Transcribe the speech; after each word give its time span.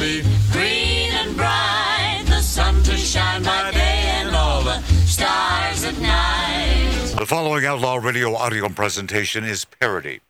be 0.00 0.22
green 0.50 1.12
and 1.12 1.36
bright. 1.36 2.24
The 2.26 2.40
sun 2.40 2.82
to 2.84 2.96
shine 2.96 3.42
by 3.42 3.70
day 3.70 4.02
and 4.18 4.34
all 4.34 4.62
the 4.62 4.80
stars 5.04 5.84
at 5.84 5.98
night. 6.00 7.14
The 7.18 7.26
following 7.26 7.66
Outlaw 7.66 7.96
Radio 7.96 8.34
audio 8.34 8.70
presentation 8.70 9.44
is 9.44 9.66
parody. 9.66 10.20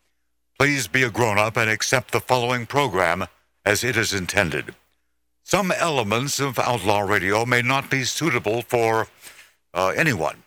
Please 0.58 0.88
be 0.88 1.04
a 1.04 1.10
grown 1.10 1.38
up 1.38 1.56
and 1.56 1.70
accept 1.70 2.10
the 2.10 2.20
following 2.20 2.66
program 2.66 3.26
as 3.64 3.84
it 3.84 3.96
is 3.96 4.12
intended. 4.12 4.74
Some 5.44 5.70
elements 5.70 6.40
of 6.40 6.58
Outlaw 6.58 7.00
Radio 7.00 7.46
may 7.46 7.62
not 7.62 7.88
be 7.88 8.02
suitable 8.02 8.62
for 8.62 9.06
uh, 9.72 9.92
anyone. 9.96 10.42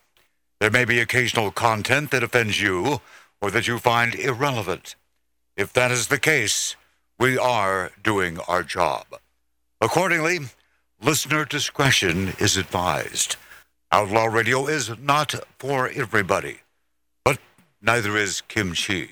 There 0.60 0.70
may 0.70 0.84
be 0.84 1.00
occasional 1.00 1.50
content 1.52 2.12
that 2.12 2.24
offends 2.24 2.62
you 2.62 3.00
or 3.42 3.52
that 3.52 3.70
you 3.70 3.80
find 3.80 4.16
irrelevant. 4.16 4.96
If 5.56 5.72
that 5.74 5.92
is 5.92 6.08
the 6.08 6.20
case, 6.20 6.76
we 7.24 7.38
are 7.38 7.90
doing 8.04 8.38
our 8.50 8.64
job. 8.64 9.06
Accordingly, 9.80 10.40
listener 11.02 11.46
discretion 11.46 12.34
is 12.38 12.58
advised. 12.58 13.38
Outlaw 13.94 14.26
Radio 14.26 14.68
is 14.68 14.92
not 15.00 15.34
for 15.58 15.88
everybody, 15.88 16.58
but 17.24 17.38
neither 17.82 18.18
is 18.18 18.42
kimchi. 18.42 19.12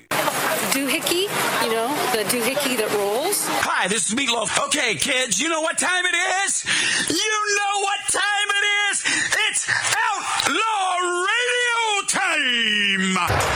doohickey, 0.76 1.22
you 1.64 1.72
know, 1.72 1.88
the 2.12 2.24
doohickey 2.28 2.76
that 2.76 2.92
rolls. 2.98 3.46
Hi, 3.48 3.88
this 3.88 4.10
is 4.10 4.14
Meatloaf. 4.14 4.62
Okay, 4.66 4.94
kids, 4.96 5.40
you 5.40 5.48
know 5.48 5.62
what 5.62 5.78
time 5.78 6.04
it 6.04 6.16
is? 6.44 6.66
You 7.08 7.56
know 7.56 7.80
what 7.80 8.00
time 8.12 8.48
it 8.58 8.64
is? 8.90 9.04
It's 9.48 9.70
Outlaw 10.04 10.98
Radio 11.32 12.06
time! 12.08 13.51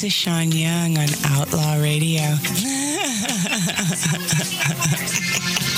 This 0.00 0.14
is 0.14 0.16
Sean 0.16 0.50
Young 0.50 0.96
on 0.96 1.08
Outlaw 1.26 1.76
Radio. 1.76 2.22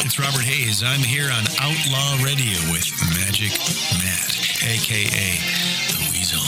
It's 0.06 0.16
Robert 0.16 0.44
Hays. 0.46 0.84
I'm 0.84 1.00
here 1.00 1.26
on 1.26 1.42
Outlaw 1.58 2.22
Radio 2.22 2.54
with 2.70 2.86
Magic 3.18 3.50
Matt, 3.98 4.30
aka 4.62 5.42
The 5.90 6.06
Weasel. 6.14 6.38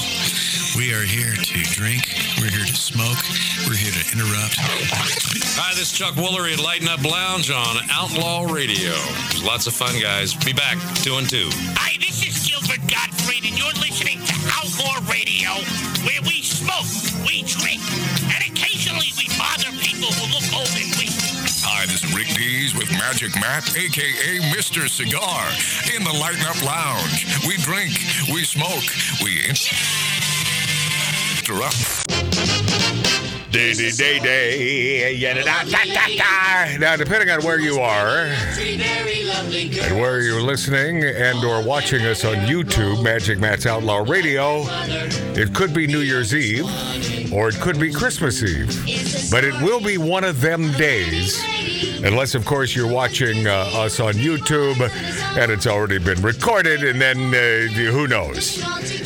We 0.78 0.94
are 0.94 1.02
here 1.02 1.34
to 1.34 1.62
drink, 1.74 2.14
we're 2.38 2.46
here 2.46 2.64
to 2.64 2.76
smoke, 2.76 3.18
we're 3.66 3.74
here 3.74 3.90
to 3.90 4.06
interrupt. 4.14 4.54
Hi, 5.58 5.74
this 5.74 5.90
is 5.90 5.98
Chuck 5.98 6.14
Woolery 6.14 6.52
at 6.52 6.60
Lighten 6.60 6.86
Up 6.86 7.02
Lounge 7.02 7.50
on 7.50 7.78
Outlaw 7.90 8.46
Radio. 8.52 8.92
There's 9.30 9.42
lots 9.42 9.66
of 9.66 9.74
fun, 9.74 9.98
guys. 10.00 10.32
Be 10.32 10.52
back, 10.52 10.78
two 11.02 11.16
and 11.16 11.28
two. 11.28 11.50
Hi, 11.74 11.98
this 11.98 12.22
is 12.22 12.53
Magic 22.98 23.34
Matt, 23.36 23.76
aka 23.76 24.38
Mr. 24.54 24.88
Cigar, 24.88 25.48
in 25.94 26.04
the 26.04 26.12
Lighten 26.12 26.44
Up 26.46 26.62
Lounge. 26.62 27.26
We 27.46 27.56
drink, 27.58 27.92
we 28.32 28.44
smoke, 28.44 28.84
we 29.22 29.44
interrupt. 31.38 33.03
Day, 33.54 33.72
day, 33.72 33.90
day, 33.92 34.18
day. 34.18 35.12
Yeah, 35.14 35.34
da, 35.34 35.62
da, 35.62 35.84
da, 35.84 36.16
da. 36.16 36.76
Now, 36.76 36.96
depending 36.96 37.30
on 37.30 37.40
where 37.44 37.60
you 37.60 37.78
are 37.78 38.24
and 38.26 40.00
where 40.00 40.20
you're 40.22 40.42
listening 40.42 41.04
and 41.04 41.44
or 41.44 41.62
watching 41.62 42.04
us 42.04 42.24
on 42.24 42.34
YouTube, 42.48 43.00
Magic 43.04 43.38
Matt's 43.38 43.64
Outlaw 43.64 43.98
Radio, 44.08 44.64
it 45.36 45.54
could 45.54 45.72
be 45.72 45.86
New 45.86 46.00
Year's 46.00 46.34
Eve 46.34 46.64
or 47.32 47.48
it 47.48 47.54
could 47.60 47.78
be 47.78 47.92
Christmas 47.92 48.42
Eve. 48.42 49.30
But 49.30 49.44
it 49.44 49.54
will 49.62 49.80
be 49.80 49.98
one 49.98 50.24
of 50.24 50.40
them 50.40 50.72
days. 50.72 51.40
Unless, 52.02 52.34
of 52.34 52.44
course, 52.44 52.74
you're 52.74 52.90
watching 52.90 53.46
uh, 53.46 53.70
us 53.74 54.00
on 54.00 54.14
YouTube 54.14 54.80
and 55.38 55.52
it's 55.52 55.68
already 55.68 55.98
been 55.98 56.20
recorded, 56.22 56.82
and 56.82 57.00
then 57.00 57.32
uh, 57.32 57.68
who 57.92 58.08
knows? 58.08 58.60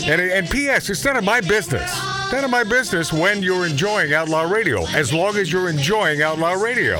And, 0.06 0.22
and 0.22 0.48
P.S., 0.48 0.88
it's 0.88 1.04
none 1.04 1.18
of 1.18 1.24
my 1.24 1.42
business. 1.42 2.17
None 2.30 2.44
of 2.44 2.50
my 2.50 2.62
business 2.62 3.10
when 3.10 3.42
you're 3.42 3.64
enjoying 3.64 4.12
Outlaw 4.12 4.42
Radio, 4.42 4.84
as 4.88 5.14
long 5.14 5.36
as 5.36 5.50
you're 5.50 5.70
enjoying 5.70 6.20
Outlaw 6.20 6.52
Radio. 6.52 6.98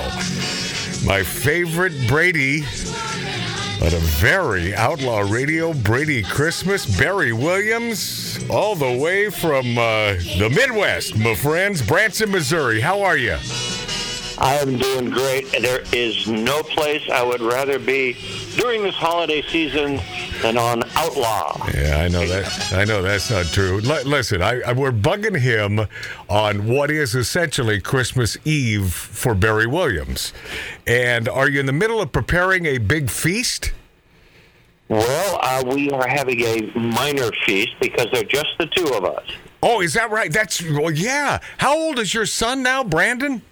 My 1.04 1.22
favorite 1.22 1.92
Brady 2.08 2.62
on 3.82 3.92
a 3.92 4.00
very 4.18 4.74
Outlaw 4.74 5.20
Radio 5.20 5.74
Brady 5.74 6.22
Christmas, 6.22 6.86
Barry 6.98 7.34
Williams, 7.34 8.38
all 8.48 8.74
the 8.74 8.96
way 8.96 9.28
from 9.28 9.76
uh, 9.76 10.14
the 10.38 10.50
Midwest, 10.50 11.18
my 11.18 11.34
friends, 11.34 11.86
Branson, 11.86 12.30
Missouri. 12.30 12.80
How 12.80 13.02
are 13.02 13.18
you? 13.18 13.36
I 14.38 14.54
am 14.62 14.78
doing 14.78 15.10
great. 15.10 15.50
There 15.60 15.82
is 15.92 16.26
no 16.26 16.62
place 16.62 17.02
I 17.12 17.22
would 17.22 17.42
rather 17.42 17.78
be 17.78 18.16
during 18.56 18.82
this 18.82 18.94
holiday 18.94 19.42
season 19.42 20.00
than 20.42 20.56
on 20.56 20.82
Outlaw. 20.98 21.68
Yeah, 21.74 21.98
I 21.98 22.08
know 22.08 22.26
that. 22.26 22.72
I 22.72 22.84
know 22.84 23.02
that's 23.02 23.30
not 23.30 23.46
true. 23.46 23.80
L- 23.84 24.04
listen, 24.04 24.42
I, 24.42 24.60
I, 24.62 24.72
we're 24.72 24.90
bugging 24.90 25.38
him 25.38 25.86
on 26.28 26.66
what 26.66 26.90
is 26.90 27.14
essentially 27.14 27.80
Christmas 27.80 28.36
Eve 28.44 28.92
for 28.92 29.34
Barry 29.34 29.66
Williams. 29.66 30.32
And 30.88 31.28
are 31.28 31.48
you 31.48 31.60
in 31.60 31.66
the 31.66 31.72
middle 31.72 32.00
of 32.00 32.10
preparing 32.10 32.66
a 32.66 32.78
big 32.78 33.10
feast? 33.10 33.72
Well, 34.88 35.38
uh, 35.40 35.62
we 35.72 35.90
are 35.90 36.08
having 36.08 36.40
a 36.42 36.72
minor 36.76 37.30
feast 37.46 37.76
because 37.80 38.08
they're 38.12 38.24
just 38.24 38.48
the 38.58 38.66
two 38.66 38.88
of 38.94 39.04
us. 39.04 39.24
Oh, 39.62 39.80
is 39.80 39.94
that 39.94 40.10
right? 40.10 40.32
That's 40.32 40.62
well, 40.62 40.90
yeah. 40.90 41.38
How 41.58 41.76
old 41.76 41.98
is 41.98 42.12
your 42.12 42.26
son 42.26 42.62
now, 42.62 42.82
Brandon? 42.82 43.42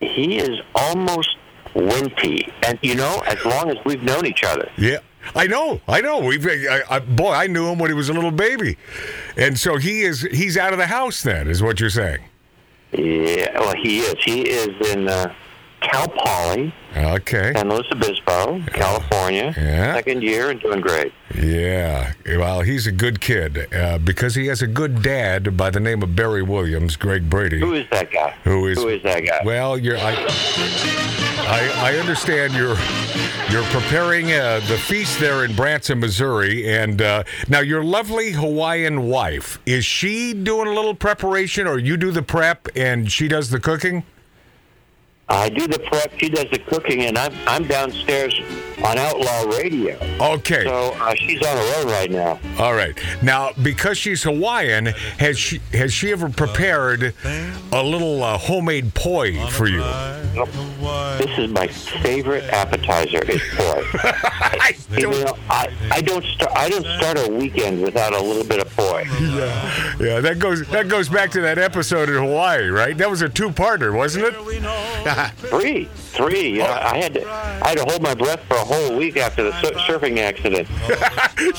He 0.00 0.38
is 0.38 0.60
almost 0.74 1.36
wimpy, 1.74 2.50
and 2.64 2.78
you 2.82 2.94
know, 2.94 3.22
as 3.26 3.44
long 3.44 3.70
as 3.70 3.76
we've 3.84 4.02
known 4.02 4.26
each 4.26 4.42
other. 4.44 4.70
Yeah. 4.76 4.98
I 5.34 5.46
know, 5.46 5.80
I 5.88 6.00
know. 6.00 6.20
We've, 6.20 6.46
I, 6.46 6.82
I, 6.88 6.98
boy, 7.00 7.32
I 7.32 7.46
knew 7.46 7.66
him 7.68 7.78
when 7.78 7.90
he 7.90 7.94
was 7.94 8.08
a 8.08 8.12
little 8.12 8.30
baby, 8.30 8.76
and 9.36 9.58
so 9.58 9.76
he 9.76 10.02
is. 10.02 10.22
He's 10.22 10.56
out 10.56 10.72
of 10.72 10.78
the 10.78 10.86
house. 10.86 11.22
Then 11.22 11.48
is 11.48 11.62
what 11.62 11.80
you're 11.80 11.90
saying. 11.90 12.20
Yeah, 12.92 13.58
well, 13.58 13.74
he 13.74 13.98
is. 13.98 14.14
He 14.24 14.42
is 14.42 14.90
in 14.92 15.08
uh, 15.08 15.34
Cal 15.80 16.08
Poly, 16.08 16.72
Okay. 16.96 17.52
San 17.54 17.68
Luis 17.68 17.86
Obispo, 17.92 18.60
California. 18.72 19.52
Yeah. 19.56 19.94
Second 19.94 20.22
year 20.22 20.50
and 20.50 20.60
doing 20.60 20.80
great. 20.80 21.12
Yeah. 21.34 22.12
Well, 22.26 22.62
he's 22.62 22.86
a 22.86 22.92
good 22.92 23.20
kid 23.20 23.72
uh, 23.74 23.98
because 23.98 24.34
he 24.34 24.46
has 24.46 24.62
a 24.62 24.66
good 24.66 25.02
dad 25.02 25.56
by 25.56 25.68
the 25.70 25.80
name 25.80 26.02
of 26.02 26.16
Barry 26.16 26.42
Williams, 26.42 26.96
Greg 26.96 27.28
Brady. 27.28 27.60
Who 27.60 27.74
is 27.74 27.86
that 27.90 28.10
guy? 28.10 28.34
Who 28.44 28.66
is? 28.66 28.78
Who 28.78 28.88
is 28.88 29.02
that 29.02 29.20
guy? 29.26 29.40
Well, 29.44 29.76
you're. 29.76 29.98
I, 29.98 31.25
I, 31.48 31.92
I 31.92 31.96
understand 31.98 32.54
you're 32.54 32.76
you're 33.50 33.62
preparing 33.70 34.32
uh, 34.32 34.60
the 34.66 34.76
feast 34.76 35.20
there 35.20 35.44
in 35.44 35.54
Branson, 35.54 36.00
Missouri, 36.00 36.68
and 36.68 37.00
uh, 37.00 37.22
now 37.48 37.60
your 37.60 37.84
lovely 37.84 38.32
Hawaiian 38.32 39.06
wife 39.06 39.60
is 39.64 39.84
she 39.84 40.34
doing 40.34 40.66
a 40.66 40.72
little 40.72 40.94
preparation, 40.94 41.68
or 41.68 41.78
you 41.78 41.96
do 41.96 42.10
the 42.10 42.22
prep 42.22 42.66
and 42.74 43.10
she 43.10 43.28
does 43.28 43.50
the 43.50 43.60
cooking? 43.60 44.02
I 45.28 45.48
do 45.48 45.68
the 45.68 45.78
prep. 45.78 46.18
She 46.18 46.28
does 46.28 46.46
the 46.50 46.58
cooking, 46.58 47.02
and 47.02 47.16
I'm 47.16 47.34
I'm 47.46 47.66
downstairs 47.68 48.34
on 48.84 48.98
Outlaw 48.98 49.42
Radio. 49.56 49.98
Okay. 50.20 50.64
So 50.64 50.94
uh, 51.00 51.14
she's 51.14 51.40
on 51.42 51.56
her 51.56 51.80
own 51.80 51.86
right 51.88 52.10
now. 52.10 52.38
All 52.58 52.74
right. 52.74 52.96
Now, 53.22 53.50
because 53.62 53.98
she's 53.98 54.22
Hawaiian, 54.22 54.86
has 55.18 55.38
she 55.38 55.60
has 55.72 55.92
she 55.92 56.12
ever 56.12 56.28
prepared 56.28 57.14
a 57.72 57.82
little 57.82 58.22
uh, 58.22 58.38
homemade 58.38 58.94
poi 58.94 59.46
for 59.48 59.66
you? 59.66 59.82
This 61.18 61.38
is 61.38 61.50
my 61.50 61.66
favorite 61.66 62.44
appetizer. 62.44 63.18
Is 63.24 63.40
poi. 63.54 63.82
I, 63.94 64.76
you 64.90 65.10
know, 65.10 65.36
I, 65.48 65.68
I 65.90 66.00
don't 66.02 66.24
start 66.24 66.52
I 66.54 66.68
don't 66.68 66.84
start 66.84 67.18
a 67.18 67.30
weekend 67.32 67.82
without 67.82 68.12
a 68.12 68.20
little 68.20 68.44
bit 68.44 68.60
of 68.60 68.76
poi. 68.76 69.04
Yeah, 69.20 69.94
yeah. 69.98 70.20
That 70.20 70.38
goes 70.38 70.66
that 70.68 70.88
goes 70.88 71.08
back 71.08 71.30
to 71.32 71.40
that 71.40 71.58
episode 71.58 72.08
in 72.08 72.16
Hawaii, 72.16 72.68
right? 72.68 72.96
That 72.96 73.10
was 73.10 73.22
a 73.22 73.28
two-parter, 73.28 73.94
wasn't 73.96 74.26
it? 74.26 74.34
Three, 75.36 75.84
three. 75.94 76.50
You 76.50 76.58
know, 76.58 76.72
I 76.72 76.98
had 76.98 77.14
to 77.14 77.26
I 77.26 77.68
had 77.68 77.78
to 77.78 77.84
hold 77.84 78.02
my 78.02 78.14
breath 78.14 78.40
for 78.48 78.56
a 78.56 78.64
whole 78.66 78.96
week 78.96 79.16
after 79.16 79.42
the 79.44 79.52
sur- 79.60 79.98
surfing 79.98 80.18
accident. 80.18 80.68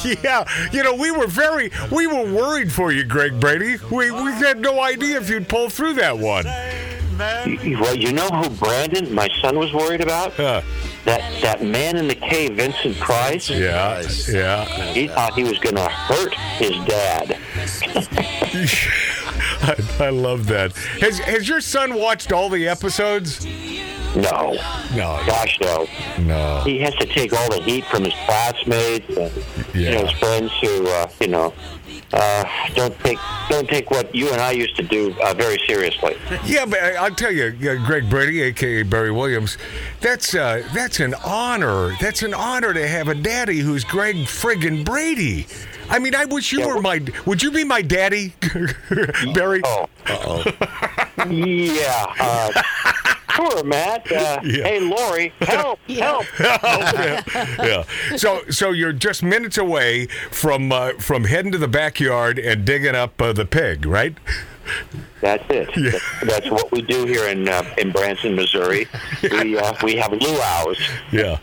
yeah, 0.24 0.46
you 0.72 0.84
know, 0.84 0.94
we 0.94 1.12
were 1.12 1.28
very, 1.28 1.72
we 1.92 2.06
were 2.08 2.24
worried 2.32 2.72
for 2.72 2.92
you, 2.92 3.04
Greg 3.04 3.40
Brady. 3.40 3.78
We 3.92 4.12
we 4.12 4.32
had 4.34 4.60
no 4.60 4.82
idea 4.82 5.18
if 5.18 5.30
you'd 5.30 5.48
pull 5.50 5.70
through 5.70 5.94
that 5.96 6.18
one. 6.18 6.46
You- 6.46 7.80
Well, 7.80 7.98
you 7.98 8.12
know 8.12 8.28
who 8.28 8.50
Brandon, 8.50 9.12
my 9.14 9.28
son, 9.42 9.58
was 9.58 9.74
worried 9.74 10.02
about? 10.02 10.34
Huh. 10.34 10.62
That 11.06 11.42
that 11.42 11.64
man 11.64 11.96
in 11.98 12.08
the 12.08 12.14
cave, 12.16 12.56
Vincent 12.58 12.98
Price. 13.00 13.50
Yeah, 13.50 14.04
yeah. 14.30 14.66
He 14.94 15.08
thought 15.08 15.34
he 15.34 15.44
was 15.44 15.58
going 15.58 15.76
to 15.78 15.88
hurt 15.90 16.34
his 16.34 16.76
dad. 16.86 17.38
I, 19.60 20.06
I 20.06 20.10
love 20.10 20.48
that. 20.48 20.74
Has 21.02 21.20
has 21.20 21.48
your 21.50 21.62
son 21.62 21.96
watched 21.96 22.32
all 22.32 22.50
the 22.50 22.68
episodes? 22.68 23.46
No. 24.16 24.54
No. 24.96 25.22
Gosh, 25.28 25.60
no. 25.62 25.88
No. 26.20 26.62
He 26.64 26.80
has 26.80 26.94
to 26.96 27.06
take 27.06 27.34
all 27.34 27.50
the 27.50 27.62
heat 27.62 27.86
from 27.86 28.04
his 28.04 28.14
classmates 28.26 29.08
and 29.16 29.32
you 29.76 29.92
know, 29.92 30.06
his 30.06 30.12
friends 30.20 30.52
who, 30.62 30.88
uh, 30.88 31.10
you 31.20 31.28
know, 31.28 31.54
uh, 32.14 32.46
don't 32.74 32.98
take 33.00 33.18
don't 33.50 33.68
take 33.70 33.92
what 33.92 34.14
you 34.16 34.30
and 34.30 34.40
I 34.42 34.52
used 34.52 34.76
to 34.78 34.84
do 34.84 35.14
uh, 35.22 35.34
very 35.34 35.58
seriously. 35.68 36.16
Yeah, 36.46 36.66
but 36.66 36.80
I- 36.82 36.96
I'll 36.96 37.14
tell 37.14 37.32
you, 37.32 37.48
uh, 37.70 37.86
Greg 37.86 38.10
Brady, 38.10 38.42
aka 38.44 38.84
Barry 38.84 39.12
Williams, 39.12 39.58
that's 40.02 40.34
uh, 40.34 40.64
that's 40.74 41.00
an 41.02 41.14
honor. 41.26 41.96
That's 42.00 42.24
an 42.24 42.34
honor 42.34 42.74
to 42.74 42.88
have 42.88 43.10
a 43.10 43.16
daddy 43.16 43.60
who's 43.60 43.84
Greg 43.84 44.16
friggin' 44.16 44.86
Brady. 44.86 45.48
I 45.90 46.00
mean, 46.00 46.16
I 46.16 46.26
wish 46.26 46.52
you 46.54 46.66
were 46.68 46.82
my. 46.82 47.02
Would 47.26 47.42
you 47.44 47.52
be 47.52 47.64
my 47.64 47.82
daddy, 47.82 48.34
Barry? 49.34 49.62
Oh. 49.66 49.88
yeah. 51.30 52.50
Sure, 53.38 53.64
Matt. 53.64 54.12
Uh, 54.12 54.40
Hey, 54.44 54.80
Lori, 54.80 55.32
help, 55.42 55.80
help. 55.88 56.26
yeah. 56.40 57.24
yeah. 57.60 57.84
So, 58.18 58.42
so 58.50 58.72
you're 58.72 58.94
just 58.94 59.22
minutes 59.24 59.58
away 59.58 60.08
from 60.32 60.72
uh, 60.72 60.94
from 61.00 61.26
heading 61.26 61.52
to 61.52 61.58
the 61.58 61.68
backyard 61.68 62.40
and 62.40 62.66
digging 62.66 62.96
up 62.96 63.22
uh, 63.22 63.34
the 63.34 63.46
pig, 63.46 63.86
right? 63.86 64.16
That's 65.22 65.44
it. 65.50 65.70
That's, 65.76 66.22
that's 66.22 66.52
what 66.52 66.72
we 66.72 66.82
do 66.82 67.06
here 67.06 67.28
in 67.28 67.50
uh, 67.50 67.64
in 67.78 67.92
Branson, 67.92 68.36
Missouri. 68.36 68.88
We 69.24 69.58
uh, 69.58 69.74
we 69.84 69.96
have 69.96 70.12
luau's. 70.12 70.80
Yeah. 71.12 71.40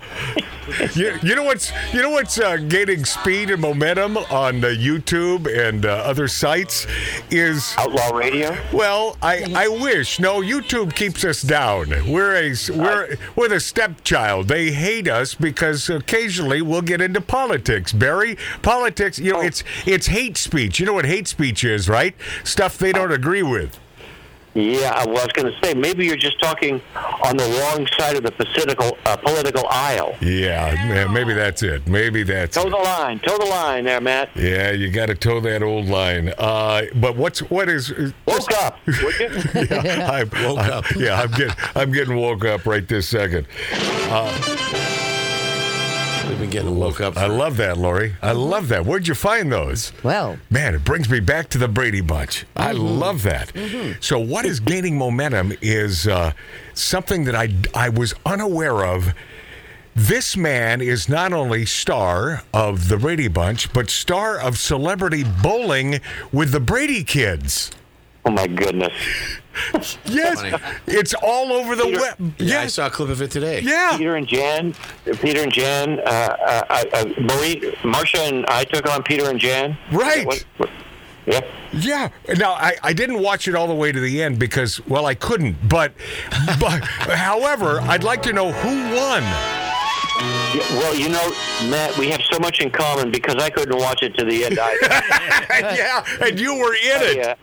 you, 0.95 1.19
you 1.23 1.35
know 1.35 1.43
what's 1.43 1.73
you 1.93 2.01
know 2.03 2.11
what's 2.11 2.39
uh, 2.39 2.57
gaining 2.57 3.05
speed 3.05 3.51
and 3.51 3.61
momentum 3.61 4.17
on 4.17 4.65
uh, 4.65 4.69
YouTube 4.69 5.47
and 5.47 5.85
uh, 5.85 5.91
other 5.91 6.29
sites 6.29 6.87
is 7.31 7.75
Outlaw 7.77 8.17
Radio. 8.17 8.57
Well, 8.73 9.17
I, 9.21 9.53
I 9.55 9.69
wish 9.69 10.19
no 10.19 10.41
YouTube 10.41 10.95
keeps 10.95 11.25
us 11.25 11.43
down. 11.43 11.91
We're 12.11 12.37
a 12.37 12.55
we're 12.71 13.17
we're 13.37 13.49
the 13.49 13.61
stepchild. 13.61 14.49
They 14.49 14.73
hate 14.73 15.09
us 15.09 15.35
because 15.35 15.91
occasionally 15.91 16.63
we'll 16.63 16.83
get 16.83 17.01
into 17.01 17.21
politics. 17.21 17.93
Barry, 17.93 18.39
politics. 18.63 19.19
You 19.19 19.33
know, 19.33 19.41
it's 19.41 19.65
it's 19.85 20.07
hate 20.07 20.37
speech. 20.37 20.81
You 20.81 20.87
know 20.87 20.95
what 20.95 21.07
hate 21.07 21.29
speech 21.29 21.65
is, 21.65 21.89
right? 21.89 22.15
Stuff 22.45 22.79
they 22.79 22.93
don't 22.93 23.13
agree 23.15 23.43
with. 23.43 23.79
Yeah, 24.57 25.05
well, 25.07 25.19
I 25.19 25.25
was 25.25 25.33
going 25.33 25.53
to 25.53 25.59
say 25.65 25.75
maybe 25.75 26.07
you're 26.07 26.17
just 26.17 26.39
talking 26.41 26.81
on 27.25 27.37
the 27.37 27.45
wrong 27.61 27.89
side 27.99 28.15
of 28.15 28.23
the 28.23 28.31
political 28.31 28.97
uh, 29.05 29.17
political 29.17 29.67
aisle. 29.69 30.15
Yeah, 30.21 30.73
yeah, 30.87 31.09
maybe 31.09 31.35
that's 31.35 31.65
it. 31.65 31.89
Maybe 31.89 32.23
that's 32.23 32.55
Toe 32.55 32.71
the 32.71 32.77
line, 32.77 33.19
toe 33.19 33.37
the 33.37 33.47
line, 33.47 33.83
there, 33.85 34.01
Matt. 34.01 34.31
Yeah, 34.37 34.71
you 34.71 34.91
got 34.91 35.07
to 35.07 35.17
toe 35.17 35.41
that 35.41 35.65
old 35.65 35.87
line. 35.87 36.33
Uh, 36.39 36.83
but 36.95 37.17
what's 37.17 37.41
what 37.51 37.69
is? 37.69 37.93
Woke 38.27 38.53
up, 38.63 38.79
yeah, 38.87 40.09
I'm, 40.13 40.31
woke 40.45 40.59
up. 40.59 40.89
Yeah, 40.95 41.21
I'm 41.21 41.31
getting 41.33 41.57
I'm 41.75 41.91
getting 41.91 42.15
woke 42.17 42.45
up 42.45 42.65
right 42.65 42.87
this 42.87 43.09
second. 43.09 43.49
Uh, 43.73 44.31
We've 44.47 44.94
been 46.45 46.63
getting 46.63 46.79
woke 46.79 47.01
up. 47.01 47.17
I 47.17 47.27
love 47.27 47.57
that, 47.57 47.79
Lori. 47.79 48.17
I 48.23 48.33
love 48.33 48.69
that. 48.69 48.85
Where'd 48.85 49.09
you 49.09 49.15
find 49.15 49.51
those? 49.51 49.93
Well, 50.03 50.39
man, 50.51 50.75
it 50.75 50.85
brings 50.85 51.09
me 51.09 51.21
back 51.21 51.49
to 51.51 51.59
the 51.59 51.69
Brady 51.69 52.01
Bunch. 52.01 52.45
I 52.57 52.73
love 52.73 53.23
that. 53.23 53.53
So, 54.01 54.19
what 54.19 54.45
is 54.45 54.61
gaining 54.61 54.99
momentum 54.99 55.53
is 55.61 56.07
uh, 56.07 56.33
something 56.75 57.25
that 57.25 57.35
I 57.35 57.55
I 57.75 57.89
was 57.89 58.15
unaware 58.27 58.85
of. 58.85 59.15
This 59.97 60.37
man 60.37 60.81
is 60.81 61.09
not 61.09 61.33
only 61.33 61.65
star 61.65 62.43
of 62.53 62.89
the 62.89 62.97
Brady 62.97 63.29
Bunch, 63.29 63.73
but 63.73 63.91
star 63.91 64.37
of 64.37 64.59
Celebrity 64.59 65.23
Bowling 65.23 66.01
with 66.33 66.51
the 66.51 66.59
Brady 66.59 67.05
Kids. 67.05 67.71
Oh 68.25 68.33
my 68.33 68.49
goodness! 68.49 68.93
Yes, 70.05 70.43
it's 70.87 71.15
all 71.15 71.53
over 71.53 71.75
the 71.77 71.85
Peter- 71.85 72.01
web. 72.01 72.35
Yeah, 72.39 72.61
I 72.63 72.67
saw 72.67 72.87
a 72.87 72.91
clip 72.91 73.09
of 73.09 73.21
it 73.23 73.31
today. 73.31 73.61
Yeah. 73.61 73.97
Peter 73.97 74.17
and 74.17 74.27
Jan, 74.27 74.75
Peter 75.21 75.43
and 75.43 75.53
Jan, 75.53 76.01
uh, 76.01 76.03
uh, 76.05 76.63
uh, 76.71 76.85
uh, 76.93 77.05
Marie, 77.21 77.75
Marcia 77.85 78.19
and 78.21 78.45
I 78.47 78.65
took 78.65 78.89
on 78.89 79.03
Peter 79.03 79.29
and 79.31 79.39
Jan. 79.39 79.77
Right. 79.93 80.27
What- 80.27 80.45
what- 80.59 80.71
yeah. 81.27 81.41
Yeah. 81.73 82.11
Now 82.37 82.53
I, 82.53 82.75
I 82.83 82.93
didn't 82.93 83.23
watch 83.23 83.49
it 83.49 83.55
all 83.55 83.67
the 83.67 83.75
way 83.75 83.91
to 83.93 83.99
the 83.99 84.23
end 84.23 84.39
because 84.39 84.85
well 84.87 85.07
I 85.07 85.15
couldn't. 85.15 85.57
But 85.69 85.95
but 86.61 86.85
however, 87.09 87.81
I'd 87.81 88.05
like 88.05 88.23
to 88.25 88.33
know 88.35 88.53
who 88.53 88.69
won. 88.95 89.23
Yeah, 90.53 90.61
Well, 90.79 90.95
you 90.95 91.09
know, 91.09 91.33
Matt, 91.71 91.97
we 91.99 92.09
have 92.11 92.21
so 92.31 92.39
much 92.39 92.61
in 92.61 92.71
common 92.71 93.11
because 93.11 93.37
I 93.37 93.49
couldn't 93.51 93.77
watch 93.79 94.03
it 94.03 94.15
to 94.19 94.25
the 94.25 94.45
end 94.45 94.59
either. 94.59 94.89
yeah, 95.75 96.05
and 96.21 96.39
you 96.39 96.55
were 96.55 96.75
in 96.75 97.03
it. 97.03 97.17
Yeah. 97.17 97.35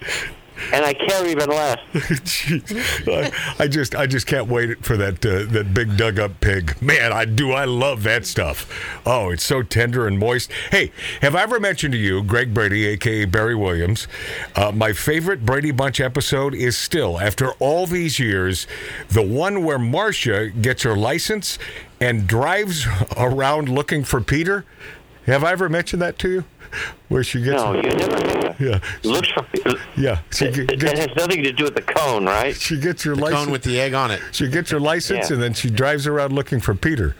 And 0.74 0.86
I 0.86 0.94
care 0.94 1.27
even 1.27 1.50
less. 1.50 1.80
I, 3.07 3.31
I 3.59 3.68
just 3.68 3.95
I 3.95 4.06
just 4.06 4.27
can't 4.27 4.48
wait 4.48 4.83
for 4.86 4.95
that 4.98 5.25
uh, 5.25 5.51
that 5.51 5.74
big 5.74 5.98
dug 5.98 6.19
up 6.19 6.39
pig. 6.39 6.80
Man, 6.81 7.12
I 7.12 7.25
do 7.25 7.51
I 7.51 7.65
love 7.65 8.03
that 8.03 8.25
stuff. 8.25 8.69
Oh, 9.06 9.31
it's 9.31 9.44
so 9.45 9.63
tender 9.63 10.07
and 10.07 10.19
moist. 10.19 10.51
Hey, 10.71 10.92
have 11.21 11.36
I 11.36 11.44
ever 11.44 11.59
mentioned 11.59 11.94
to 11.94 11.98
you, 11.98 12.21
Greg 12.24 12.53
Brady, 12.53 12.86
aka 12.88 13.25
Barry 13.25 13.56
Williams? 13.56 14.07
Uh, 14.56 14.71
my 14.71 14.94
favorite 14.94 15.45
Brady 15.45 15.71
Bunch 15.71 16.00
episode 16.00 16.54
is 16.54 16.77
still, 16.77 17.19
after 17.19 17.51
all 17.54 17.88
these 17.88 18.19
years, 18.19 18.68
the 19.09 19.21
one 19.21 19.63
where 19.63 19.80
Marcia 19.80 20.50
gets 20.50 20.83
her 20.83 20.95
license 20.95 21.57
and 22.00 22.27
drives 22.27 22.86
around 23.18 23.69
looking 23.69 24.04
for 24.04 24.21
Peter. 24.21 24.65
Have 25.25 25.44
I 25.44 25.51
ever 25.51 25.69
mentioned 25.69 26.01
that 26.01 26.18
to 26.19 26.30
you? 26.30 26.44
Where 27.09 27.24
she 27.24 27.42
gets 27.42 27.62
No, 27.62 27.75
you 27.75 27.81
never. 27.81 28.41
Yeah 28.59 28.80
Looks 29.03 29.30
for. 29.30 29.45
yeah 29.98 30.19
she 30.31 30.48
That, 30.48 30.77
ge- 30.77 30.80
that 30.81 30.98
has 30.98 31.09
nothing 31.15 31.44
to 31.44 31.51
do 31.51 31.63
with 31.65 31.75
the 31.75 31.81
cone, 31.81 32.25
right? 32.25 32.56
she 32.56 32.80
gets 32.80 33.06
your 33.06 33.15
The 33.15 33.21
license 33.21 33.44
cone 33.45 33.51
with 33.51 33.63
the 33.63 33.80
egg 33.80 33.94
on 33.94 34.12
it. 34.12 34.21
She 34.31 34.48
gets 34.48 34.69
her 34.71 34.80
license 34.80 35.30
Yeah. 35.30 35.36
and 35.36 35.44
then 35.44 35.53
she 35.53 35.69
drives 35.69 36.07
around 36.07 36.33
looking 36.33 36.59
for 36.59 36.74
Peter. 36.75 37.15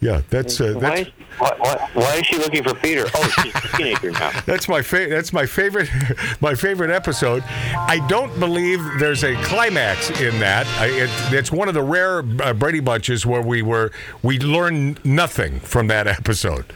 Yeah, 0.00 0.20
that's 0.28 0.60
uh, 0.60 0.74
Why, 0.74 0.80
that's 0.80 1.00
is- 1.08 1.14
why, 1.38 1.50
why, 1.58 1.90
why 1.94 2.14
is 2.16 2.26
she 2.26 2.36
looking 2.36 2.62
for 2.62 2.74
Peter? 2.74 3.06
Oh, 3.14 3.28
she's 3.42 3.54
a 3.54 3.76
teenager 3.76 4.10
now. 4.12 4.30
that's 4.46 4.68
my 4.68 4.82
fa- 4.82 5.06
that's 5.08 5.32
my 5.32 5.46
favorite 5.46 5.88
my 6.40 6.54
favorite 6.54 6.90
episode. 6.90 7.42
I 7.46 8.04
don't 8.08 8.38
believe 8.38 8.80
there's 8.98 9.24
a 9.24 9.34
climax 9.44 10.10
in 10.20 10.38
that. 10.40 10.66
I, 10.78 10.86
it, 10.88 11.10
it's 11.32 11.50
one 11.50 11.68
of 11.68 11.74
the 11.74 11.82
rare 11.82 12.18
uh, 12.42 12.52
Brady 12.52 12.80
bunches 12.80 13.24
where 13.24 13.40
we 13.42 13.62
were 13.62 13.92
we 14.22 14.38
learn 14.38 14.98
nothing 15.04 15.58
from 15.60 15.86
that 15.88 16.06
episode. 16.06 16.66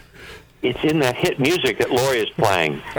It's 0.61 0.83
in 0.83 0.99
that 1.01 1.15
hit 1.15 1.39
music 1.39 1.79
that 1.79 1.91
Lori 1.91 2.19
is 2.19 2.31
playing. 2.31 2.83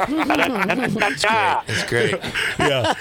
It's 1.67 1.83
great. 1.83 2.11
yeah. 2.59 2.93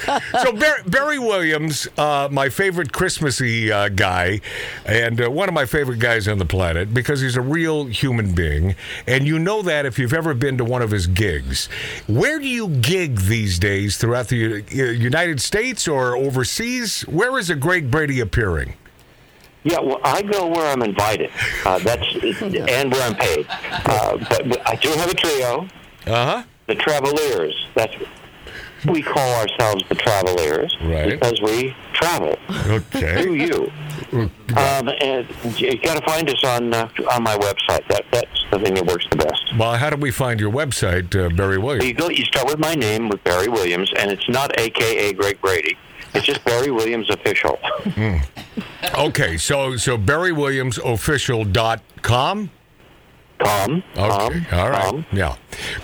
So 0.42 0.52
Barry, 0.52 0.82
Barry 0.84 1.18
Williams, 1.18 1.86
uh, 1.96 2.28
my 2.30 2.48
favorite 2.48 2.92
Christmassy 2.92 3.70
uh, 3.70 3.88
guy, 3.88 4.40
and 4.84 5.20
uh, 5.20 5.30
one 5.30 5.48
of 5.48 5.54
my 5.54 5.64
favorite 5.64 6.00
guys 6.00 6.26
on 6.26 6.38
the 6.38 6.44
planet 6.44 6.92
because 6.92 7.20
he's 7.20 7.36
a 7.36 7.40
real 7.40 7.86
human 7.86 8.34
being, 8.34 8.74
and 9.06 9.26
you 9.26 9.38
know 9.38 9.62
that 9.62 9.86
if 9.86 9.98
you've 9.98 10.12
ever 10.14 10.34
been 10.34 10.58
to 10.58 10.64
one 10.64 10.82
of 10.82 10.90
his 10.90 11.06
gigs. 11.06 11.68
Where 12.08 12.38
do 12.40 12.46
you 12.48 12.68
gig 12.68 13.18
these 13.20 13.58
days 13.58 13.96
throughout 13.96 14.28
the 14.28 14.56
uh, 14.56 14.84
United 14.90 15.40
States 15.40 15.86
or 15.86 16.16
overseas? 16.16 17.02
Where 17.02 17.38
is 17.38 17.48
a 17.48 17.54
Greg 17.54 17.90
Brady 17.90 18.18
appearing? 18.20 18.74
Yeah, 19.64 19.80
well, 19.80 20.00
I 20.04 20.22
go 20.22 20.46
where 20.46 20.70
I'm 20.72 20.82
invited. 20.82 21.30
Uh, 21.64 21.78
that's 21.80 22.06
and 22.42 22.92
where 22.92 23.02
I'm 23.02 23.14
paid. 23.16 23.46
Uh, 23.50 24.16
but, 24.30 24.48
but 24.48 24.68
I 24.68 24.76
do 24.76 24.88
have 24.90 25.10
a 25.10 25.14
trio, 25.14 25.68
Uh 26.06 26.26
huh. 26.26 26.42
the 26.66 26.74
Traveliers. 26.76 27.66
That's 27.74 27.94
we 28.86 29.02
call 29.02 29.34
ourselves 29.40 29.82
the 29.88 29.96
Traveliers 29.96 30.76
Right. 30.82 31.10
because 31.10 31.40
we 31.42 31.74
travel 31.92 32.36
Okay. 32.68 33.22
through 33.22 33.34
you. 33.34 33.72
Um, 34.56 34.88
and 35.02 35.26
you 35.60 35.76
got 35.82 35.98
to 35.98 36.04
find 36.06 36.30
us 36.30 36.42
on 36.42 36.72
uh, 36.72 36.88
on 37.10 37.22
my 37.22 37.36
website. 37.36 37.86
That 37.88 38.04
that's 38.10 38.44
the 38.50 38.58
thing 38.58 38.72
that 38.74 38.86
works 38.86 39.04
the 39.10 39.16
best. 39.16 39.54
Well, 39.58 39.74
how 39.76 39.90
do 39.90 39.96
we 39.96 40.10
find 40.10 40.40
your 40.40 40.50
website, 40.50 41.14
uh, 41.14 41.28
Barry 41.34 41.58
Williams? 41.58 41.84
You 41.84 41.92
go. 41.92 42.08
You 42.08 42.24
start 42.24 42.46
with 42.46 42.58
my 42.58 42.74
name 42.74 43.10
with 43.10 43.22
Barry 43.24 43.48
Williams, 43.48 43.92
and 43.98 44.10
it's 44.10 44.26
not 44.28 44.58
AKA 44.58 45.12
Greg 45.12 45.38
Brady. 45.42 45.76
It's 46.14 46.24
just 46.24 46.42
Barry 46.46 46.70
Williams 46.70 47.10
official. 47.10 47.58
Okay, 48.94 49.36
so 49.36 49.76
so 49.76 49.98
BarryWilliamsOfficial.com. 49.98 52.50
Com. 53.38 53.82
Okay. 53.96 54.42
All 54.52 54.70
right. 54.70 54.84
com. 54.84 55.06
Yeah. 55.12 55.36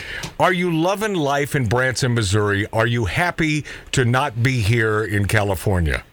Are 0.40 0.52
you 0.52 0.76
loving 0.76 1.14
life 1.14 1.54
in 1.54 1.66
Branson, 1.66 2.14
Missouri? 2.14 2.66
Are 2.73 2.87
you 2.87 3.04
happy 3.04 3.64
to 3.92 4.04
not 4.04 4.42
be 4.42 4.61
here 4.61 5.04
in 5.04 5.26
California? 5.26 6.04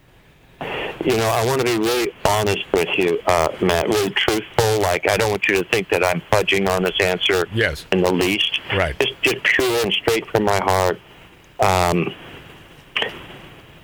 You 1.03 1.15
know, 1.15 1.27
I 1.29 1.45
want 1.45 1.61
to 1.61 1.65
be 1.65 1.77
really 1.77 2.11
honest 2.25 2.65
with 2.73 2.89
you, 2.97 3.19
uh, 3.27 3.47
Matt. 3.61 3.87
Really 3.87 4.09
truthful. 4.09 4.81
Like, 4.81 5.09
I 5.09 5.15
don't 5.15 5.29
want 5.29 5.47
you 5.47 5.55
to 5.55 5.69
think 5.69 5.89
that 5.89 6.03
I'm 6.03 6.21
fudging 6.31 6.67
on 6.67 6.83
this 6.83 6.99
answer. 6.99 7.47
Yes. 7.53 7.85
In 7.91 8.01
the 8.01 8.11
least. 8.11 8.59
Right. 8.73 8.97
Just, 8.99 9.21
just 9.21 9.43
pure 9.43 9.83
and 9.83 9.93
straight 9.93 10.27
from 10.27 10.43
my 10.43 10.57
heart. 10.57 10.99
Um, 11.59 12.13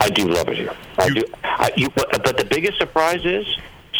I 0.01 0.09
do 0.09 0.27
love 0.27 0.49
it 0.49 0.57
here. 0.57 0.75
I 0.97 1.09
do. 1.09 1.23
I, 1.43 1.71
you, 1.77 1.89
but, 1.95 2.11
but 2.23 2.37
the 2.37 2.45
biggest 2.45 2.77
surprise 2.77 3.23
is, 3.23 3.47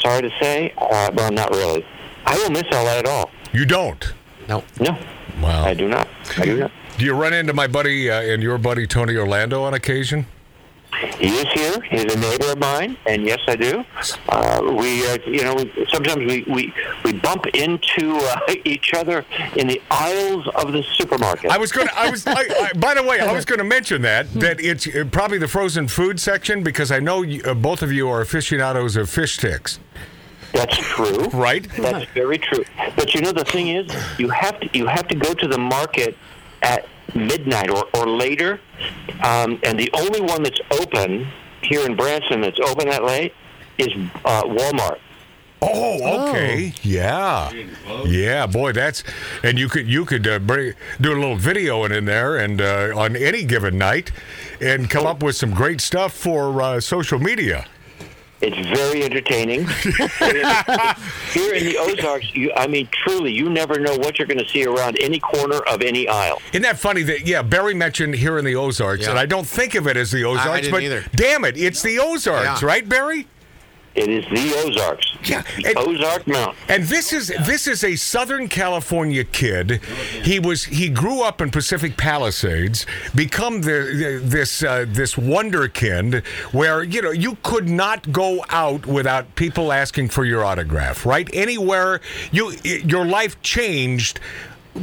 sorry 0.03 0.21
to 0.21 0.29
say, 0.41 0.73
uh, 0.77 1.11
well, 1.15 1.31
not 1.31 1.49
really. 1.51 1.85
I 2.25 2.35
don't 2.35 2.53
miss 2.53 2.63
LA 2.71 2.97
at 2.99 3.05
all. 3.05 3.29
You 3.53 3.65
don't? 3.65 4.13
No. 4.47 4.63
No. 4.79 4.97
Wow. 5.41 5.65
I 5.65 5.73
do 5.73 5.87
not. 5.87 6.07
I 6.37 6.45
do 6.45 6.57
not. 6.57 6.71
Do 6.97 7.05
you 7.05 7.13
run 7.13 7.33
into 7.33 7.53
my 7.53 7.67
buddy 7.67 8.09
uh, 8.09 8.21
and 8.21 8.43
your 8.43 8.57
buddy 8.57 8.85
Tony 8.85 9.15
Orlando 9.15 9.63
on 9.63 9.73
occasion? 9.73 10.25
He 11.17 11.27
is 11.27 11.47
here. 11.53 11.81
He's 11.81 12.13
a 12.13 12.19
neighbor 12.19 12.51
of 12.51 12.59
mine, 12.59 12.97
and 13.05 13.25
yes, 13.25 13.39
I 13.47 13.55
do. 13.55 13.83
Uh, 14.29 14.75
we, 14.77 15.07
uh, 15.07 15.17
you 15.25 15.43
know, 15.43 15.57
sometimes 15.89 16.17
we, 16.17 16.43
we, 16.43 16.73
we 17.03 17.13
bump 17.13 17.45
into 17.47 18.15
uh, 18.17 18.39
each 18.65 18.93
other 18.93 19.25
in 19.55 19.67
the 19.67 19.81
aisles 19.91 20.47
of 20.55 20.71
the 20.73 20.83
supermarket. 20.93 21.51
I 21.51 21.57
was 21.57 21.71
going 21.71 21.87
to. 21.87 21.97
I 21.97 22.09
was. 22.09 22.25
I, 22.25 22.33
I, 22.33 22.73
by 22.77 22.93
the 22.93 23.03
way, 23.03 23.19
I 23.19 23.31
was 23.33 23.45
going 23.45 23.59
to 23.59 23.65
mention 23.65 24.01
that 24.03 24.31
that 24.33 24.59
it's 24.59 24.87
uh, 24.87 25.05
probably 25.11 25.37
the 25.37 25.47
frozen 25.47 25.87
food 25.87 26.19
section 26.19 26.63
because 26.63 26.91
I 26.91 26.99
know 26.99 27.21
you, 27.21 27.43
uh, 27.43 27.53
both 27.53 27.81
of 27.81 27.91
you 27.91 28.09
are 28.09 28.21
aficionados 28.21 28.95
of 28.95 29.09
fish 29.09 29.37
sticks. 29.37 29.79
That's 30.53 30.77
true. 30.77 31.27
Right. 31.29 31.67
That's 31.77 32.05
very 32.11 32.37
true. 32.37 32.63
But 32.95 33.15
you 33.15 33.21
know 33.21 33.31
the 33.31 33.45
thing 33.45 33.69
is, 33.69 33.91
you 34.19 34.29
have 34.29 34.59
to 34.59 34.69
you 34.77 34.85
have 34.87 35.07
to 35.07 35.15
go 35.15 35.33
to 35.33 35.47
the 35.47 35.57
market 35.57 36.15
at 36.61 36.87
midnight 37.15 37.69
or, 37.69 37.85
or 37.95 38.07
later, 38.07 38.59
um, 39.23 39.59
and 39.63 39.79
the 39.79 39.89
only 39.93 40.21
one 40.21 40.43
that's 40.43 40.59
open 40.71 41.27
here 41.61 41.85
in 41.85 41.95
Branson 41.95 42.41
that's 42.41 42.59
open 42.59 42.89
that 42.89 43.03
late 43.03 43.33
is 43.77 43.89
uh, 44.25 44.43
Walmart. 44.43 44.99
Oh, 45.65 46.29
okay. 46.29 46.73
Yeah. 46.81 47.51
Yeah, 48.05 48.47
boy, 48.47 48.73
that's 48.73 49.03
and 49.43 49.57
you 49.57 49.69
could 49.69 49.87
you 49.87 50.03
could 50.03 50.27
uh, 50.27 50.39
bring, 50.39 50.73
do 50.99 51.13
a 51.13 51.15
little 51.15 51.37
video 51.37 51.85
in 51.85 52.05
there 52.05 52.37
and 52.37 52.61
uh, 52.61 52.91
on 52.95 53.15
any 53.15 53.45
given 53.45 53.77
night 53.77 54.11
and 54.59 54.89
come 54.89 55.05
up 55.05 55.23
with 55.23 55.35
some 55.35 55.51
great 55.51 55.79
stuff 55.79 56.13
for 56.13 56.61
uh, 56.61 56.79
social 56.81 57.19
media. 57.19 57.65
It's 58.45 58.57
very 58.77 59.03
entertaining. 59.05 59.65
Here 61.31 61.53
in 61.53 61.63
the 61.65 61.77
Ozarks, 61.79 62.33
you, 62.35 62.51
I 62.55 62.67
mean, 62.67 62.89
truly, 62.91 63.31
you 63.31 63.49
never 63.49 63.79
know 63.79 63.95
what 63.97 64.19
you're 64.19 64.27
going 64.27 64.39
to 64.39 64.47
see 64.49 64.65
around 64.65 64.97
any 64.99 65.19
corner 65.19 65.59
of 65.59 65.81
any 65.81 66.07
aisle. 66.09 66.41
Isn't 66.51 66.63
that 66.63 66.77
funny 66.77 67.03
that 67.03 67.25
yeah, 67.25 67.41
Barry 67.41 67.73
mentioned 67.73 68.15
here 68.15 68.37
in 68.37 68.43
the 68.45 68.55
Ozarks, 68.55 69.03
Yeah. 69.03 69.11
and 69.11 69.19
I 69.19 69.25
don't 69.25 69.47
think 69.47 69.75
of 69.75 69.87
it 69.87 69.95
as 69.95 70.11
the 70.11 70.25
Ozarks, 70.25 70.61
didn't 70.61 70.71
but 70.71 70.83
either. 70.83 71.05
damn 71.15 71.45
it, 71.45 71.57
it's 71.57 71.81
the 71.81 71.99
Ozarks, 71.99 72.61
Yeah. 72.61 72.67
right, 72.67 72.87
Barry? 72.87 73.27
It 73.95 74.09
is 74.09 74.25
the 74.25 74.55
Ozarks. 74.65 75.05
Yeah, 75.23 75.43
the 75.57 75.75
Ozark 75.77 76.25
Mountain. 76.25 76.55
And 76.67 76.83
this 76.85 77.13
is 77.13 77.27
this 77.45 77.67
is 77.67 77.83
a 77.83 77.95
Southern 77.95 78.47
California 78.47 79.23
kid. 79.23 79.83
He 80.23 80.39
was 80.39 80.65
he 80.65 80.89
grew 80.89 81.21
up 81.21 81.41
in 81.41 81.51
Pacific 81.51 81.95
Palisades, 81.95 82.87
become 83.13 83.61
the, 83.61 83.69
the 83.69 84.21
this 84.23 84.63
uh, 84.63 84.85
this 84.87 85.13
wonderkind 85.13 86.25
where 86.53 86.81
you 86.83 87.03
know 87.03 87.11
you 87.11 87.37
could 87.43 87.69
not 87.69 88.11
go 88.11 88.43
out 88.49 88.87
without 88.87 89.35
people 89.35 89.71
asking 89.71 90.09
for 90.09 90.25
your 90.25 90.43
autograph. 90.43 91.05
Right, 91.05 91.29
anywhere 91.31 92.01
you 92.31 92.51
your 92.63 93.05
life 93.05 93.39
changed 93.43 94.19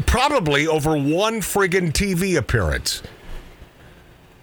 probably 0.06 0.68
over 0.68 0.96
one 0.96 1.40
friggin' 1.40 1.92
TV 1.92 2.38
appearance. 2.38 3.02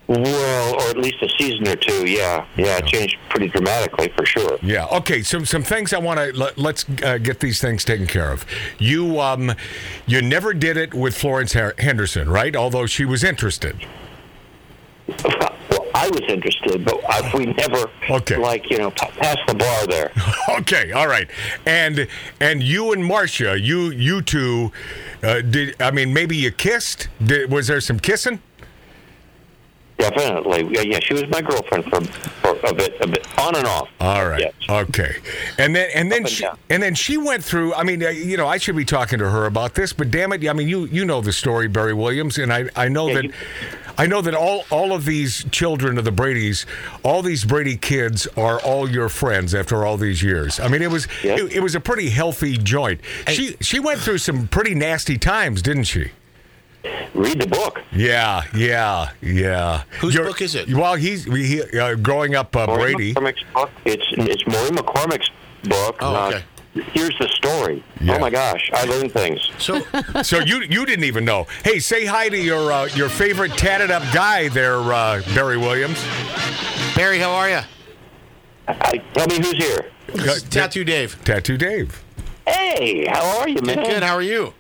Well, 0.07 0.75
or 0.75 0.89
at 0.89 0.97
least 0.97 1.17
a 1.21 1.27
season 1.37 1.67
or 1.67 1.75
two. 1.75 2.05
Yeah, 2.09 2.45
yeah, 2.55 2.77
it 2.77 2.85
changed 2.85 3.17
pretty 3.29 3.49
dramatically 3.49 4.07
for 4.15 4.25
sure. 4.25 4.57
Yeah. 4.61 4.85
Okay. 4.87 5.21
So 5.21 5.43
some 5.43 5.63
things 5.63 5.91
I 5.93 5.97
want 5.99 6.17
to 6.19 6.31
let, 6.37 6.57
let's 6.57 6.85
uh, 7.03 7.17
get 7.17 7.41
these 7.41 7.59
things 7.59 7.83
taken 7.83 8.07
care 8.07 8.31
of. 8.31 8.45
You 8.79 9.19
um, 9.19 9.51
you 10.05 10.21
never 10.21 10.53
did 10.53 10.77
it 10.77 10.93
with 10.93 11.17
Florence 11.17 11.53
Henderson, 11.53 12.29
right? 12.29 12.55
Although 12.55 12.85
she 12.85 13.03
was 13.03 13.23
interested. 13.23 13.85
Well, 15.07 15.85
I 15.95 16.09
was 16.09 16.21
interested, 16.29 16.85
but 16.85 16.99
I, 17.09 17.31
we 17.35 17.47
never, 17.47 17.89
Okay. 18.09 18.37
like 18.37 18.69
you 18.69 18.77
know, 18.77 18.91
pa- 18.91 19.09
passed 19.17 19.39
the 19.47 19.55
bar 19.55 19.87
there. 19.87 20.11
okay. 20.59 20.91
All 20.91 21.07
right. 21.07 21.29
And 21.65 22.07
and 22.39 22.61
you 22.63 22.93
and 22.93 23.03
Marcia, 23.03 23.59
you 23.59 23.89
you 23.91 24.21
two, 24.21 24.71
uh, 25.23 25.41
did 25.41 25.81
I 25.81 25.91
mean 25.91 26.13
maybe 26.13 26.37
you 26.37 26.51
kissed? 26.51 27.09
Did, 27.23 27.51
was 27.51 27.67
there 27.67 27.81
some 27.81 27.99
kissing? 27.99 28.41
Definitely. 29.97 30.69
Yeah, 30.71 30.81
yeah, 30.81 30.99
she 30.99 31.13
was 31.13 31.27
my 31.27 31.41
girlfriend 31.41 31.85
for, 31.85 32.01
for 32.01 32.69
a 32.69 32.73
bit, 32.73 32.95
a 33.01 33.07
bit 33.07 33.27
on 33.39 33.55
and 33.55 33.65
off. 33.65 33.89
All 33.99 34.27
right. 34.27 34.53
Okay. 34.69 35.15
And 35.57 35.75
then 35.75 35.89
and 35.93 36.11
then 36.11 36.19
and 36.19 36.29
she, 36.29 36.43
down. 36.43 36.57
and 36.69 36.83
then 36.83 36.93
she 36.93 37.17
went 37.17 37.43
through. 37.43 37.73
I 37.73 37.83
mean, 37.83 38.03
uh, 38.03 38.09
you 38.09 38.37
know, 38.37 38.47
I 38.47 38.57
should 38.57 38.75
be 38.75 38.85
talking 38.85 39.17
to 39.19 39.29
her 39.29 39.45
about 39.45 39.73
this, 39.73 39.93
but 39.93 40.11
damn 40.11 40.31
it, 40.33 40.47
I 40.47 40.53
mean, 40.53 40.67
you 40.67 40.85
you 40.85 41.03
know 41.03 41.21
the 41.21 41.33
story, 41.33 41.67
Barry 41.67 41.93
Williams, 41.93 42.37
and 42.37 42.53
I 42.53 42.69
I 42.75 42.89
know 42.89 43.13
that. 43.13 43.31
I 43.99 44.05
know 44.05 44.21
that 44.21 44.35
all, 44.35 44.63
all 44.69 44.93
of 44.93 45.05
these 45.05 45.43
children 45.49 45.97
of 45.97 46.05
the 46.05 46.11
Brady's, 46.11 46.67
all 47.01 47.23
these 47.23 47.43
Brady 47.43 47.75
kids 47.75 48.27
are 48.37 48.59
all 48.59 48.87
your 48.87 49.09
friends 49.09 49.55
after 49.55 49.83
all 49.83 49.97
these 49.97 50.21
years. 50.21 50.59
I 50.59 50.67
mean, 50.67 50.83
it 50.83 50.91
was 50.91 51.07
it, 51.23 51.51
it 51.51 51.61
was 51.61 51.73
a 51.73 51.79
pretty 51.79 52.11
healthy 52.11 52.57
joint. 52.57 53.01
She 53.27 53.57
she 53.59 53.79
went 53.79 53.99
through 53.99 54.19
some 54.19 54.47
pretty 54.49 54.75
nasty 54.75 55.17
times, 55.17 55.63
didn't 55.63 55.85
she? 55.85 56.11
Read 57.13 57.39
the 57.41 57.47
book. 57.47 57.81
Yeah, 57.91 58.43
yeah, 58.55 59.11
yeah. 59.21 59.83
Whose 59.99 60.13
You're- 60.13 60.27
book 60.27 60.41
is 60.41 60.55
it? 60.55 60.71
Well, 60.73 60.95
he's 60.95 61.23
he, 61.25 61.61
uh, 61.79 61.95
growing 61.95 62.35
up 62.35 62.55
uh, 62.55 62.67
Brady. 62.67 63.13
McCormick's 63.13 63.43
book. 63.53 63.69
It's 63.85 64.05
it's 64.11 64.45
Maury 64.47 64.69
McCormick's 64.69 65.29
book. 65.63 65.97
Oh, 66.01 66.27
okay. 66.27 66.37
Uh, 66.75 66.81
here's 66.93 67.17
the 67.17 67.27
story. 67.29 67.83
Yeah. 67.99 68.15
Oh 68.15 68.19
my 68.19 68.29
gosh, 68.29 68.69
I 68.73 68.85
learned 68.85 69.11
things. 69.13 69.49
So 69.57 69.81
So 70.23 70.39
you 70.39 70.61
you 70.61 70.85
didn't 70.85 71.05
even 71.05 71.25
know. 71.25 71.47
Hey, 71.63 71.79
say 71.79 72.05
hi 72.05 72.29
to 72.29 72.37
your 72.37 72.71
uh, 72.71 72.85
your 72.93 73.09
favorite 73.09 73.53
tatted 73.57 73.89
up 73.89 74.03
guy 74.13 74.49
there, 74.49 74.77
uh, 74.79 75.21
Barry 75.33 75.57
Williams. 75.57 76.03
Barry, 76.95 77.17
how 77.19 77.31
are 77.31 77.49
you? 77.49 77.59
I, 78.67 78.97
tell 79.13 79.27
me 79.27 79.37
who's 79.37 79.57
here. 79.57 79.91
This 80.13 80.43
Tattoo 80.43 80.83
Dave. 80.83 81.17
Tattoo 81.23 81.57
Dave. 81.57 82.03
Hey, 82.45 83.05
how 83.07 83.39
are 83.39 83.49
you, 83.49 83.61
man? 83.61 83.75
Good, 83.77 83.85
good. 83.87 84.03
How 84.03 84.15
are 84.15 84.21
you? 84.21 84.53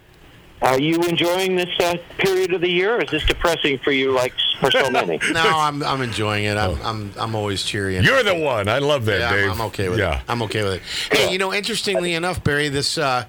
Are 0.61 0.79
you 0.79 0.95
enjoying 1.03 1.55
this 1.55 1.69
uh, 1.79 1.97
period 2.17 2.51
of 2.53 2.61
the 2.61 2.69
year? 2.69 2.95
Or 2.97 3.01
is 3.03 3.11
this 3.11 3.23
depressing 3.25 3.77
for 3.79 3.91
you, 3.91 4.11
like 4.11 4.33
for 4.59 4.71
so 4.71 4.89
many? 4.89 5.19
No, 5.31 5.43
I'm 5.43 5.83
I'm 5.83 6.01
enjoying 6.01 6.45
it. 6.45 6.57
I'm 6.57 6.81
I'm 6.81 7.11
I'm 7.17 7.35
always 7.35 7.63
cheery. 7.63 7.97
and- 7.97 8.05
You're 8.05 8.23
the 8.23 8.35
one. 8.35 8.67
I 8.67 8.79
love 8.79 9.05
that, 9.05 9.19
yeah, 9.19 9.27
I'm- 9.29 9.35
Dave. 9.35 9.51
I'm 9.51 9.61
okay 9.67 9.89
with 9.89 9.99
yeah. 9.99 10.17
it. 10.19 10.23
I'm 10.27 10.41
okay 10.43 10.63
with 10.63 10.73
it. 10.73 11.15
Hey, 11.15 11.31
you 11.31 11.37
know, 11.37 11.53
interestingly 11.53 12.13
enough, 12.13 12.43
Barry, 12.43 12.69
this 12.69 12.97
uh, 12.97 13.25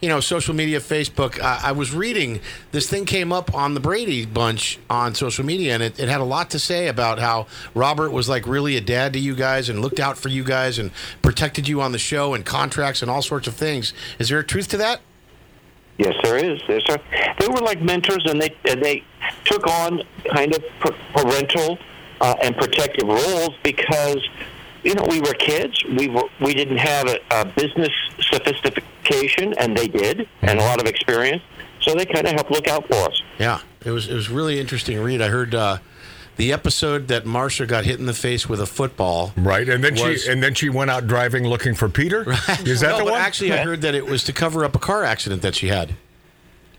you 0.00 0.08
know, 0.08 0.20
social 0.20 0.54
media, 0.54 0.80
Facebook. 0.80 1.40
Uh, 1.40 1.60
I 1.62 1.72
was 1.72 1.94
reading 1.94 2.40
this 2.72 2.90
thing 2.90 3.06
came 3.06 3.32
up 3.32 3.54
on 3.54 3.72
the 3.74 3.80
Brady 3.80 4.26
bunch 4.26 4.78
on 4.90 5.14
social 5.14 5.46
media, 5.46 5.74
and 5.74 5.82
it, 5.82 5.98
it 5.98 6.08
had 6.08 6.20
a 6.20 6.24
lot 6.24 6.50
to 6.50 6.58
say 6.58 6.88
about 6.88 7.18
how 7.20 7.46
Robert 7.74 8.10
was 8.10 8.28
like 8.28 8.46
really 8.46 8.76
a 8.76 8.80
dad 8.82 9.12
to 9.14 9.18
you 9.18 9.34
guys 9.34 9.68
and 9.68 9.80
looked 9.80 10.00
out 10.00 10.18
for 10.18 10.28
you 10.28 10.44
guys 10.44 10.78
and 10.78 10.90
protected 11.22 11.68
you 11.68 11.80
on 11.80 11.92
the 11.92 11.98
show 11.98 12.34
and 12.34 12.44
contracts 12.44 13.00
and 13.00 13.10
all 13.10 13.22
sorts 13.22 13.46
of 13.46 13.54
things. 13.54 13.94
Is 14.18 14.28
there 14.28 14.40
a 14.40 14.44
truth 14.44 14.68
to 14.68 14.76
that? 14.78 15.00
Yes, 15.98 16.14
there 16.22 16.36
is. 16.36 16.60
There's 16.66 16.84
a, 16.88 16.98
they 17.38 17.48
were 17.48 17.60
like 17.60 17.80
mentors, 17.80 18.24
and 18.26 18.40
they 18.40 18.54
and 18.68 18.82
they 18.84 19.04
took 19.44 19.66
on 19.66 20.02
kind 20.34 20.54
of 20.54 20.62
pa- 20.80 20.96
parental 21.14 21.78
uh, 22.20 22.34
and 22.42 22.56
protective 22.56 23.06
roles 23.06 23.50
because 23.62 24.18
you 24.82 24.94
know 24.94 25.04
we 25.08 25.20
were 25.20 25.34
kids. 25.34 25.82
We 25.84 26.08
were 26.08 26.24
we 26.40 26.52
didn't 26.52 26.78
have 26.78 27.08
a, 27.08 27.18
a 27.30 27.44
business 27.44 27.90
sophistication, 28.20 29.54
and 29.58 29.76
they 29.76 29.88
did, 29.88 30.28
and 30.42 30.58
a 30.58 30.62
lot 30.62 30.80
of 30.80 30.86
experience. 30.86 31.42
So 31.80 31.94
they 31.94 32.06
kind 32.06 32.26
of 32.26 32.32
helped 32.32 32.50
look 32.50 32.66
out 32.66 32.86
for 32.88 32.96
us. 32.96 33.22
Yeah, 33.38 33.60
it 33.84 33.90
was 33.90 34.08
it 34.08 34.14
was 34.14 34.28
really 34.30 34.58
interesting 34.58 34.98
read. 35.00 35.20
I 35.22 35.28
heard 35.28 35.54
uh, 35.54 35.78
the 36.36 36.52
episode 36.52 37.08
that 37.08 37.26
Marcia 37.26 37.66
got 37.66 37.84
hit 37.84 37.98
in 37.98 38.06
the 38.06 38.14
face 38.14 38.48
with 38.48 38.60
a 38.60 38.66
football. 38.66 39.32
Right, 39.36 39.68
and 39.68 39.82
then 39.82 39.94
was- 39.94 40.22
she 40.22 40.30
and 40.30 40.42
then 40.42 40.54
she 40.54 40.68
went 40.68 40.90
out 40.90 41.06
driving 41.06 41.44
looking 41.44 41.74
for 41.74 41.88
Peter. 41.88 42.22
Is 42.64 42.80
that 42.80 42.90
no, 42.90 42.98
the 42.98 43.04
but 43.04 43.12
one? 43.12 43.20
actually, 43.20 43.52
I 43.52 43.58
heard 43.58 43.80
that 43.82 43.94
it 43.94 44.06
was 44.06 44.24
to 44.24 44.32
cover 44.32 44.64
up 44.64 44.74
a 44.74 44.78
car 44.80 45.04
accident 45.04 45.42
that 45.42 45.54
she 45.54 45.68
had. 45.68 45.94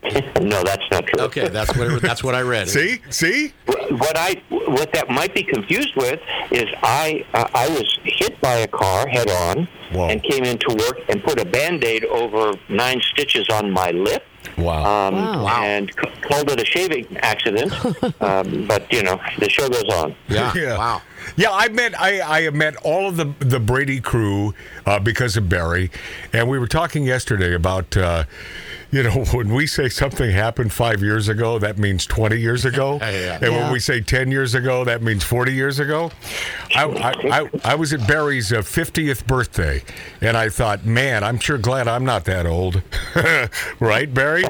no, 0.41 0.61
that's 0.63 0.83
not 0.91 1.05
true. 1.07 1.25
Okay, 1.25 1.47
that's 1.47 1.75
what 1.75 1.87
it, 1.91 2.01
that's 2.01 2.23
what 2.23 2.35
I 2.35 2.41
read. 2.41 2.69
See, 2.69 3.01
see. 3.09 3.53
What 3.65 4.15
I 4.17 4.41
what 4.49 4.93
that 4.93 5.09
might 5.09 5.33
be 5.33 5.41
confused 5.43 5.95
with 5.95 6.19
is 6.51 6.65
I 6.83 7.25
uh, 7.33 7.47
I 7.53 7.69
was 7.69 7.99
hit 8.03 8.39
by 8.39 8.53
a 8.57 8.67
car 8.67 9.07
head 9.07 9.29
on 9.31 9.67
and 9.91 10.21
came 10.21 10.43
into 10.43 10.75
work 10.75 10.99
and 11.09 11.23
put 11.23 11.39
a 11.39 11.45
band-aid 11.45 12.05
over 12.05 12.53
nine 12.69 13.01
stitches 13.01 13.47
on 13.49 13.71
my 13.71 13.91
lip. 13.91 14.23
Wow. 14.57 15.07
Um, 15.09 15.15
Wow. 15.43 15.63
And 15.63 15.91
c- 15.91 16.21
called 16.21 16.49
it 16.49 16.61
a 16.61 16.65
shaving 16.65 17.17
accident. 17.17 17.71
um, 18.21 18.65
but 18.67 18.91
you 18.91 19.03
know 19.03 19.19
the 19.39 19.49
show 19.49 19.67
goes 19.69 19.83
on. 19.93 20.15
Yeah! 20.29 20.53
Wow. 20.77 21.01
Yeah, 21.37 21.49
I 21.51 21.69
met 21.69 21.99
I, 21.99 22.21
I 22.21 22.41
have 22.43 22.53
met 22.53 22.75
all 22.77 23.07
of 23.07 23.17
the 23.17 23.33
the 23.39 23.59
Brady 23.59 23.99
crew 23.99 24.53
uh, 24.85 24.99
because 24.99 25.35
of 25.37 25.49
Barry, 25.49 25.89
and 26.31 26.47
we 26.47 26.59
were 26.59 26.67
talking 26.67 27.03
yesterday 27.03 27.53
about 27.53 27.97
uh, 27.97 28.25
you 28.91 29.03
know, 29.03 29.23
when 29.33 29.53
we 29.53 29.67
say 29.67 29.89
something 29.89 30.29
happened 30.31 30.71
five 30.73 31.01
years 31.01 31.27
ago, 31.29 31.59
that 31.59 31.77
means 31.77 32.05
20 32.05 32.39
years 32.39 32.65
ago. 32.65 32.99
Yeah. 33.15 33.33
And 33.35 33.41
when 33.43 33.51
Yeah. 33.53 33.71
we 33.71 33.79
say 33.79 34.01
10 34.01 34.29
years 34.31 34.55
ago, 34.55 34.83
that 34.83 35.01
means 35.01 35.23
40 35.23 35.53
years 35.53 35.79
ago. 35.79 36.11
I, 36.75 36.83
I, 36.83 37.41
I, 37.41 37.49
I 37.63 37.75
was 37.75 37.93
at 37.93 38.05
Barry's 38.07 38.51
uh, 38.51 38.57
50th 38.57 39.25
birthday, 39.25 39.83
and 40.21 40.35
I 40.35 40.49
thought, 40.49 40.85
man, 40.85 41.23
I'm 41.23 41.39
sure 41.39 41.57
glad 41.57 41.87
I'm 41.87 42.03
not 42.03 42.25
that 42.25 42.45
old. 42.45 42.81
right, 43.79 44.13
Barry? 44.13 44.43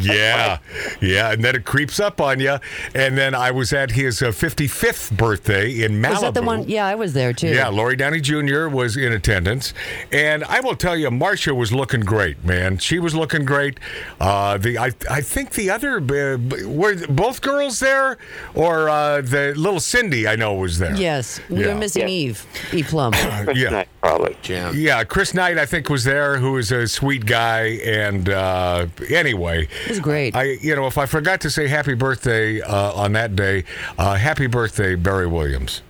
yeah. 0.00 0.58
Yeah. 1.00 1.32
And 1.32 1.44
then 1.44 1.54
it 1.56 1.64
creeps 1.64 2.00
up 2.00 2.20
on 2.20 2.40
you. 2.40 2.56
And 2.94 3.16
then 3.16 3.34
I 3.34 3.50
was 3.50 3.72
at 3.72 3.92
his 3.92 4.20
uh, 4.22 4.26
55th 4.28 5.16
birthday 5.16 5.82
in 5.84 5.92
Malibu. 6.02 6.10
Was 6.10 6.20
that 6.22 6.34
the 6.34 6.42
one? 6.42 6.68
Yeah, 6.68 6.86
I 6.86 6.94
was 6.94 7.12
there 7.12 7.32
too. 7.32 7.48
Yeah, 7.48 7.68
Lori 7.68 7.96
Downey 7.96 8.20
Jr. 8.20 8.68
was 8.68 8.96
in 8.96 9.12
attendance, 9.12 9.72
and 10.10 10.44
I 10.44 10.60
will 10.60 10.76
tell 10.76 10.96
you, 10.96 11.10
Marcia 11.10 11.54
was 11.54 11.72
looking 11.72 12.00
great, 12.00 12.44
man. 12.44 12.78
She 12.78 12.98
was 12.98 13.14
looking 13.14 13.44
great. 13.44 13.71
Uh, 14.20 14.58
the 14.58 14.78
I 14.78 14.90
I 15.10 15.20
think 15.20 15.50
the 15.52 15.70
other 15.70 15.96
uh, 15.98 16.66
were 16.68 16.94
both 17.08 17.40
girls 17.40 17.80
there, 17.80 18.18
or 18.54 18.88
uh, 18.88 19.20
the 19.20 19.54
little 19.56 19.80
Cindy 19.80 20.26
I 20.28 20.36
know 20.36 20.54
was 20.54 20.78
there. 20.78 20.94
Yes, 20.94 21.40
we 21.48 21.60
Yeah. 21.60 21.68
were 21.68 21.74
missing 21.80 22.08
Eve. 22.08 22.44
Eve 22.72 22.86
Plumb. 22.88 23.12
yeah, 23.54 23.84
probably. 24.00 24.36
Yeah. 24.44 24.72
Yeah, 24.72 25.04
Chris 25.04 25.34
Knight 25.34 25.58
I 25.58 25.66
think 25.66 25.88
was 25.88 26.04
there, 26.04 26.38
who 26.38 26.56
is 26.58 26.72
a 26.72 26.86
sweet 26.86 27.26
guy, 27.26 27.78
and 27.84 28.28
uh, 28.28 28.86
anyway, 29.10 29.68
It 29.84 29.88
was 29.90 30.00
great. 30.00 30.34
I 30.36 30.58
you 30.60 30.74
know 30.76 30.86
if 30.86 30.98
I 30.98 31.06
forgot 31.06 31.40
to 31.42 31.50
say 31.50 31.68
happy 31.68 31.94
birthday 31.94 32.60
uh, 32.60 32.92
on 32.92 33.12
that 33.12 33.36
day, 33.36 33.64
uh, 33.98 34.14
happy 34.14 34.46
birthday 34.46 34.94
Barry 34.94 35.26
Williams. 35.26 35.82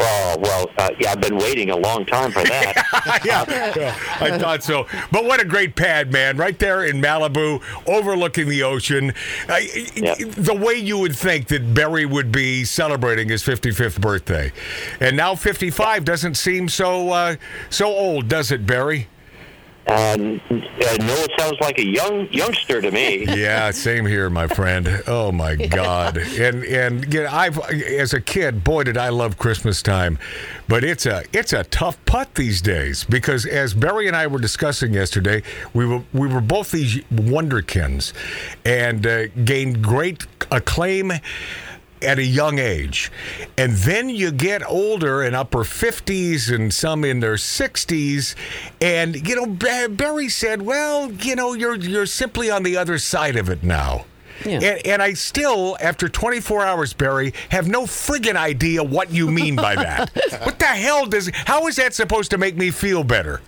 Oh 0.00 0.36
well, 0.40 0.70
uh, 0.78 0.90
yeah, 1.00 1.10
I've 1.10 1.20
been 1.20 1.36
waiting 1.38 1.70
a 1.70 1.76
long 1.76 2.06
time 2.06 2.30
for 2.30 2.42
that. 2.44 3.22
yeah, 3.24 3.44
yeah, 3.76 3.98
I 4.20 4.38
thought 4.38 4.62
so. 4.62 4.86
But 5.10 5.24
what 5.24 5.40
a 5.40 5.44
great 5.44 5.74
pad, 5.74 6.12
man! 6.12 6.36
Right 6.36 6.58
there 6.58 6.84
in 6.84 7.00
Malibu, 7.00 7.60
overlooking 7.86 8.48
the 8.48 8.62
ocean. 8.62 9.12
I, 9.48 9.60
The 10.36 10.54
way 10.54 10.74
you 10.74 10.98
would 10.98 11.16
think 11.16 11.48
that 11.48 11.74
Barry 11.74 12.06
would 12.06 12.30
be 12.30 12.64
celebrating 12.64 13.28
his 13.28 13.42
55th 13.42 14.00
birthday, 14.00 14.52
and 15.00 15.16
now 15.16 15.34
55 15.34 16.04
doesn't 16.04 16.36
seem 16.36 16.68
so 16.68 17.10
uh, 17.10 17.36
so 17.68 17.86
old, 17.86 18.28
does 18.28 18.52
it, 18.52 18.66
Barry? 18.66 19.08
Um, 19.88 20.40
no, 20.50 21.14
it 21.14 21.30
sounds 21.38 21.56
like 21.62 21.78
a 21.78 21.86
young 21.86 22.30
youngster 22.30 22.82
to 22.82 22.90
me. 22.90 23.24
yeah, 23.36 23.70
same 23.70 24.04
here, 24.04 24.28
my 24.28 24.46
friend. 24.46 25.02
Oh 25.06 25.32
my 25.32 25.56
God! 25.70 26.18
And 26.18 26.62
and 26.64 27.12
you 27.12 27.22
know, 27.22 27.30
I've 27.30 27.58
as 27.58 28.12
a 28.12 28.20
kid, 28.20 28.62
boy, 28.62 28.84
did 28.84 28.98
I 28.98 29.08
love 29.08 29.38
Christmas 29.38 29.80
time, 29.80 30.18
but 30.68 30.84
it's 30.84 31.06
a 31.06 31.24
it's 31.32 31.54
a 31.54 31.64
tough 31.64 32.02
putt 32.04 32.34
these 32.34 32.60
days 32.60 33.04
because 33.04 33.46
as 33.46 33.72
Barry 33.72 34.06
and 34.08 34.16
I 34.16 34.26
were 34.26 34.40
discussing 34.40 34.92
yesterday, 34.92 35.42
we 35.72 35.86
were 35.86 36.02
we 36.12 36.28
were 36.28 36.42
both 36.42 36.70
these 36.70 36.96
wonderkins, 37.04 38.12
and 38.66 39.06
uh, 39.06 39.28
gained 39.44 39.82
great 39.82 40.26
acclaim 40.50 41.12
at 42.02 42.18
a 42.18 42.24
young 42.24 42.58
age. 42.58 43.10
And 43.56 43.72
then 43.72 44.08
you 44.08 44.30
get 44.30 44.68
older 44.68 45.22
in 45.22 45.34
upper 45.34 45.64
50s 45.64 46.54
and 46.54 46.72
some 46.72 47.04
in 47.04 47.20
their 47.20 47.34
60s 47.34 48.34
and 48.80 49.28
you 49.28 49.36
know 49.36 49.46
Barry 49.88 50.28
said, 50.28 50.62
"Well, 50.62 51.10
you 51.12 51.34
know, 51.34 51.54
you're 51.54 51.76
you're 51.76 52.06
simply 52.06 52.50
on 52.50 52.62
the 52.62 52.76
other 52.76 52.98
side 52.98 53.36
of 53.36 53.48
it 53.48 53.62
now." 53.62 54.04
Yeah. 54.44 54.60
And, 54.60 54.86
and 54.86 55.02
I 55.02 55.14
still, 55.14 55.76
after 55.80 56.08
24 56.08 56.64
hours, 56.64 56.92
Barry, 56.92 57.34
have 57.48 57.66
no 57.66 57.82
friggin' 57.82 58.36
idea 58.36 58.84
what 58.84 59.10
you 59.10 59.28
mean 59.28 59.56
by 59.56 59.74
that. 59.74 60.10
what 60.44 60.60
the 60.60 60.66
hell 60.66 61.06
does? 61.06 61.30
How 61.34 61.66
is 61.66 61.76
that 61.76 61.92
supposed 61.92 62.30
to 62.30 62.38
make 62.38 62.56
me 62.56 62.70
feel 62.70 63.02
better? 63.02 63.40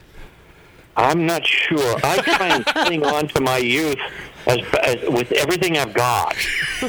I'm 0.97 1.26
not 1.26 1.47
sure. 1.47 1.97
I 2.02 2.16
try 2.16 2.49
and 2.49 2.66
cling 2.75 3.07
on 3.07 3.28
to 3.28 3.40
my 3.40 3.59
youth 3.59 3.99
as, 4.47 4.59
as 4.82 4.97
with 5.09 5.32
everything 5.32 5.76
I've 5.78 5.94
got. 5.94 6.37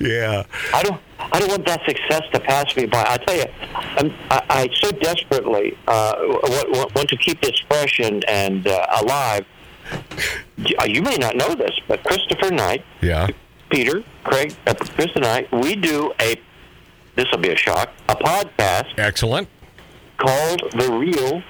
Yeah. 0.00 0.44
I 0.74 0.82
don't. 0.82 1.00
I 1.18 1.38
don't 1.38 1.48
want 1.50 1.66
that 1.66 1.80
success 1.86 2.22
to 2.32 2.40
pass 2.40 2.74
me 2.76 2.86
by. 2.86 3.04
I 3.06 3.16
tell 3.18 3.36
you, 3.36 3.44
I'm, 3.72 4.12
I, 4.30 4.42
I 4.50 4.68
so 4.74 4.90
desperately 4.90 5.78
uh, 5.86 6.14
want, 6.18 6.70
want- 6.72 6.94
want 6.96 7.08
to 7.10 7.16
keep 7.16 7.40
this 7.40 7.58
fresh 7.68 8.00
and, 8.00 8.24
and 8.28 8.66
uh, 8.66 8.86
alive. 9.00 9.46
You- 10.56 10.76
You 10.86 11.02
may 11.02 11.16
not 11.16 11.36
know 11.36 11.54
this, 11.54 11.70
but 11.86 12.02
Christopher 12.04 12.50
Knight, 12.50 12.84
Yeah. 13.00 13.28
Peter, 13.70 14.02
Craig, 14.24 14.54
uh, 14.66 14.74
Chris, 14.74 15.08
and 15.14 15.24
I, 15.24 15.46
we 15.52 15.76
do 15.76 16.12
a. 16.20 16.40
This 17.14 17.26
will 17.30 17.38
be 17.38 17.50
a 17.50 17.56
shock. 17.56 17.90
A 18.08 18.16
podcast 18.16 18.98
Excellent. 18.98 19.48
called 20.18 20.62
The 20.72 20.90
Real 20.90 21.42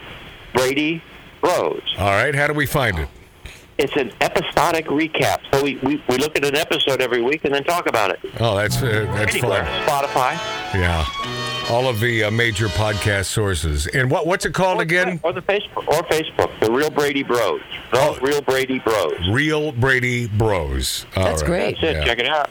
Brady 0.55 1.03
Bros. 1.41 1.81
All 1.99 2.11
right. 2.11 2.35
How 2.35 2.47
do 2.47 2.53
we 2.53 2.67
find 2.67 2.99
it? 2.99 3.09
It's 3.79 3.97
an 3.97 4.13
episodic 4.21 4.87
recap. 4.87 5.39
So 5.53 5.63
we, 5.63 5.77
we, 5.77 6.03
we 6.09 6.17
look 6.19 6.37
at 6.37 6.45
an 6.45 6.55
episode 6.57 7.01
every 7.01 7.23
week 7.23 7.45
and 7.45 7.55
then 7.55 7.65
talk 7.65 7.89
about 7.89 8.11
it. 8.11 8.21
Oh, 8.39 8.57
that's 8.57 8.83
uh, 8.83 9.07
that's 9.15 9.35
Anywhere, 9.35 9.65
fun. 9.65 9.87
Spotify. 10.07 10.33
Yeah. 10.75 11.05
All 11.71 11.89
of 11.89 12.01
the 12.01 12.25
uh, 12.25 12.31
major 12.31 12.67
podcast 12.69 13.27
sources. 13.27 13.87
And 13.87 14.11
what 14.11 14.27
what's 14.27 14.45
it 14.45 14.53
called 14.53 14.81
again? 14.81 15.21
Or 15.23 15.33
the 15.33 15.43
Facebook 15.43 15.87
or 15.89 16.03
Facebook, 16.05 16.51
the 16.61 16.71
Real 16.71 16.91
Brady 16.91 17.23
Bros. 17.23 17.61
The 17.93 17.99
Oh. 18.01 18.19
Real 18.21 18.43
Brady 18.43 18.79
Bros. 18.81 19.29
Real 19.31 19.73
Brady 19.73 20.27
Bros. 20.29 21.07
All 21.17 21.25
That's 21.25 21.43
right. 21.43 21.49
great. 21.49 21.81
That's 21.81 21.83
it. 21.85 21.93
Yeah. 22.01 22.05
Check 22.05 22.19
it 22.19 22.29
out. 22.29 22.51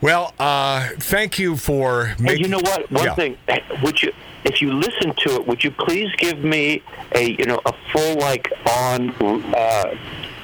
Well, 0.00 0.34
uh, 0.38 0.88
thank 0.98 1.38
you 1.38 1.56
for 1.56 2.06
Hey, 2.06 2.14
making. 2.22 2.44
you 2.44 2.48
know 2.50 2.58
what? 2.58 2.90
One 2.92 3.04
Yeah. 3.04 3.14
thing, 3.14 3.36
would 3.82 4.00
you, 4.02 4.12
if 4.44 4.60
you 4.60 4.70
listen 4.74 5.14
to 5.24 5.36
it, 5.36 5.46
would 5.48 5.64
you 5.64 5.70
please 5.70 6.10
give 6.18 6.44
me 6.44 6.82
a, 7.14 7.30
you 7.30 7.46
know, 7.46 7.58
a 7.64 7.72
full 7.92 8.16
like 8.16 8.52
on 8.78 9.10
uh, 9.54 9.94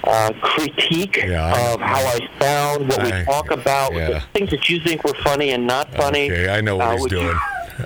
uh, 0.05 0.33
critique 0.43 1.17
Yeah, 1.25 1.45
I- 1.55 1.73
of 1.75 1.81
how 1.81 1.97
I 2.01 2.19
sound, 2.41 2.89
what 2.89 3.01
I- 3.01 3.21
we 3.21 3.25
talk 3.25 3.51
about, 3.51 3.95
yeah. 3.95 4.09
the 4.09 4.21
things 4.35 4.51
that 4.51 4.69
you 4.69 4.81
think 4.81 5.05
were 5.05 5.15
funny 5.23 5.51
and 5.51 5.67
not 5.67 5.93
funny. 5.95 6.31
Okay, 6.31 6.49
I 6.53 6.61
know 6.61 6.77
what 6.77 6.87
Uh, 6.89 6.93
he's 6.93 7.01
would 7.03 7.13
you 7.13 7.21
doing. 7.21 7.39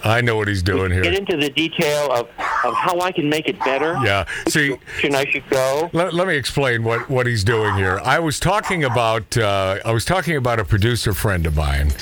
I 0.05 0.21
know 0.21 0.37
what 0.37 0.49
he's 0.49 0.63
doing 0.63 0.91
here. 0.93 1.03
Get 1.03 1.15
into 1.15 1.37
the 1.37 1.51
detail 1.51 2.11
of, 2.13 2.29
of 2.65 2.75
how 2.75 3.01
I 3.01 3.13
can 3.13 3.29
make 3.29 3.49
it 3.49 3.59
better. 3.61 3.97
Yeah. 4.05 4.27
See, 4.49 4.77
I 5.03 5.25
should 5.31 5.49
go. 5.51 5.91
let, 5.93 6.15
let 6.15 6.27
me 6.27 6.37
explain 6.37 6.85
what, 6.85 7.09
what 7.09 7.27
he's 7.27 7.45
doing 7.45 7.75
here. 7.77 8.01
I 8.05 8.19
was 8.19 8.41
talking 8.41 8.85
about 8.85 9.37
uh, 9.37 9.79
I 9.85 9.93
was 9.93 10.05
talking 10.05 10.37
about 10.37 10.59
a 10.59 10.65
producer 10.65 11.13
friend 11.13 11.47
of 11.47 11.57
mine, 11.57 11.93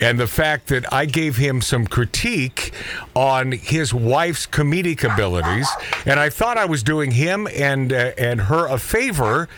and 0.00 0.18
the 0.18 0.26
fact 0.26 0.68
that 0.68 0.92
I 0.92 1.06
gave 1.06 1.36
him 1.36 1.60
some 1.60 1.86
critique 1.86 2.72
on 3.14 3.52
his 3.52 3.94
wife's 3.94 4.46
comedic 4.46 5.04
abilities, 5.10 5.68
and 6.06 6.18
I 6.18 6.30
thought 6.30 6.56
I 6.56 6.64
was 6.64 6.82
doing 6.82 7.12
him 7.12 7.48
and 7.54 7.92
uh, 7.92 8.12
and 8.18 8.42
her 8.42 8.66
a 8.66 8.78
favor, 8.78 9.48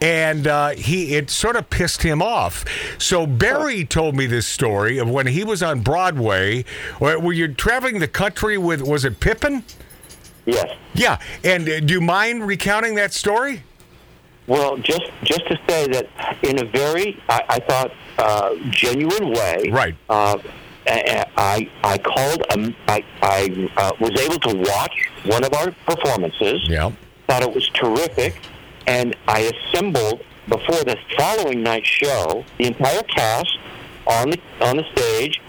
and 0.00 0.46
uh, 0.46 0.70
he 0.70 1.14
it 1.16 1.30
sort 1.30 1.56
of 1.56 1.70
pissed 1.70 2.02
him 2.02 2.22
off. 2.22 2.64
So 2.98 3.26
Barry 3.26 3.84
told 3.84 4.16
me 4.16 4.26
this 4.26 4.46
story 4.46 4.98
of 4.98 5.08
when 5.08 5.26
he 5.26 5.44
was 5.44 5.62
on 5.62 5.80
Broadway. 5.80 6.64
Were 7.28 7.34
you 7.34 7.52
traveling 7.52 7.98
the 7.98 8.08
country 8.08 8.56
with 8.56 8.80
was 8.80 9.04
it 9.04 9.20
Pippin? 9.20 9.62
Yes. 10.46 10.74
Yeah, 10.94 11.18
and 11.44 11.68
uh, 11.68 11.80
do 11.80 11.92
you 11.92 12.00
mind 12.00 12.46
recounting 12.46 12.94
that 12.94 13.12
story? 13.12 13.64
Well, 14.46 14.78
just 14.78 15.10
just 15.24 15.46
to 15.48 15.60
say 15.68 15.88
that 15.88 16.06
in 16.42 16.58
a 16.58 16.64
very, 16.64 17.22
I, 17.28 17.42
I 17.50 17.58
thought, 17.58 17.92
uh, 18.16 18.54
genuine 18.70 19.30
way. 19.30 19.68
Right. 19.70 19.94
Uh, 20.08 20.38
I 20.86 21.68
I 21.84 21.98
called. 21.98 22.44
Um, 22.50 22.74
I 22.88 23.04
I 23.20 23.70
uh, 23.76 23.92
was 24.00 24.18
able 24.18 24.38
to 24.38 24.56
watch 24.56 25.10
one 25.26 25.44
of 25.44 25.52
our 25.52 25.70
performances. 25.84 26.66
Yeah. 26.66 26.92
Thought 27.26 27.42
it 27.42 27.54
was 27.54 27.68
terrific, 27.74 28.40
and 28.86 29.14
I 29.28 29.52
assembled 29.52 30.24
before 30.48 30.82
the 30.82 30.96
following 31.18 31.62
night's 31.62 31.88
show 31.88 32.42
the 32.56 32.68
entire 32.68 33.02
cast 33.02 33.58
on 34.06 34.30
the 34.30 34.40
on 34.62 34.78
the 34.78 34.84
stage. 34.92 35.42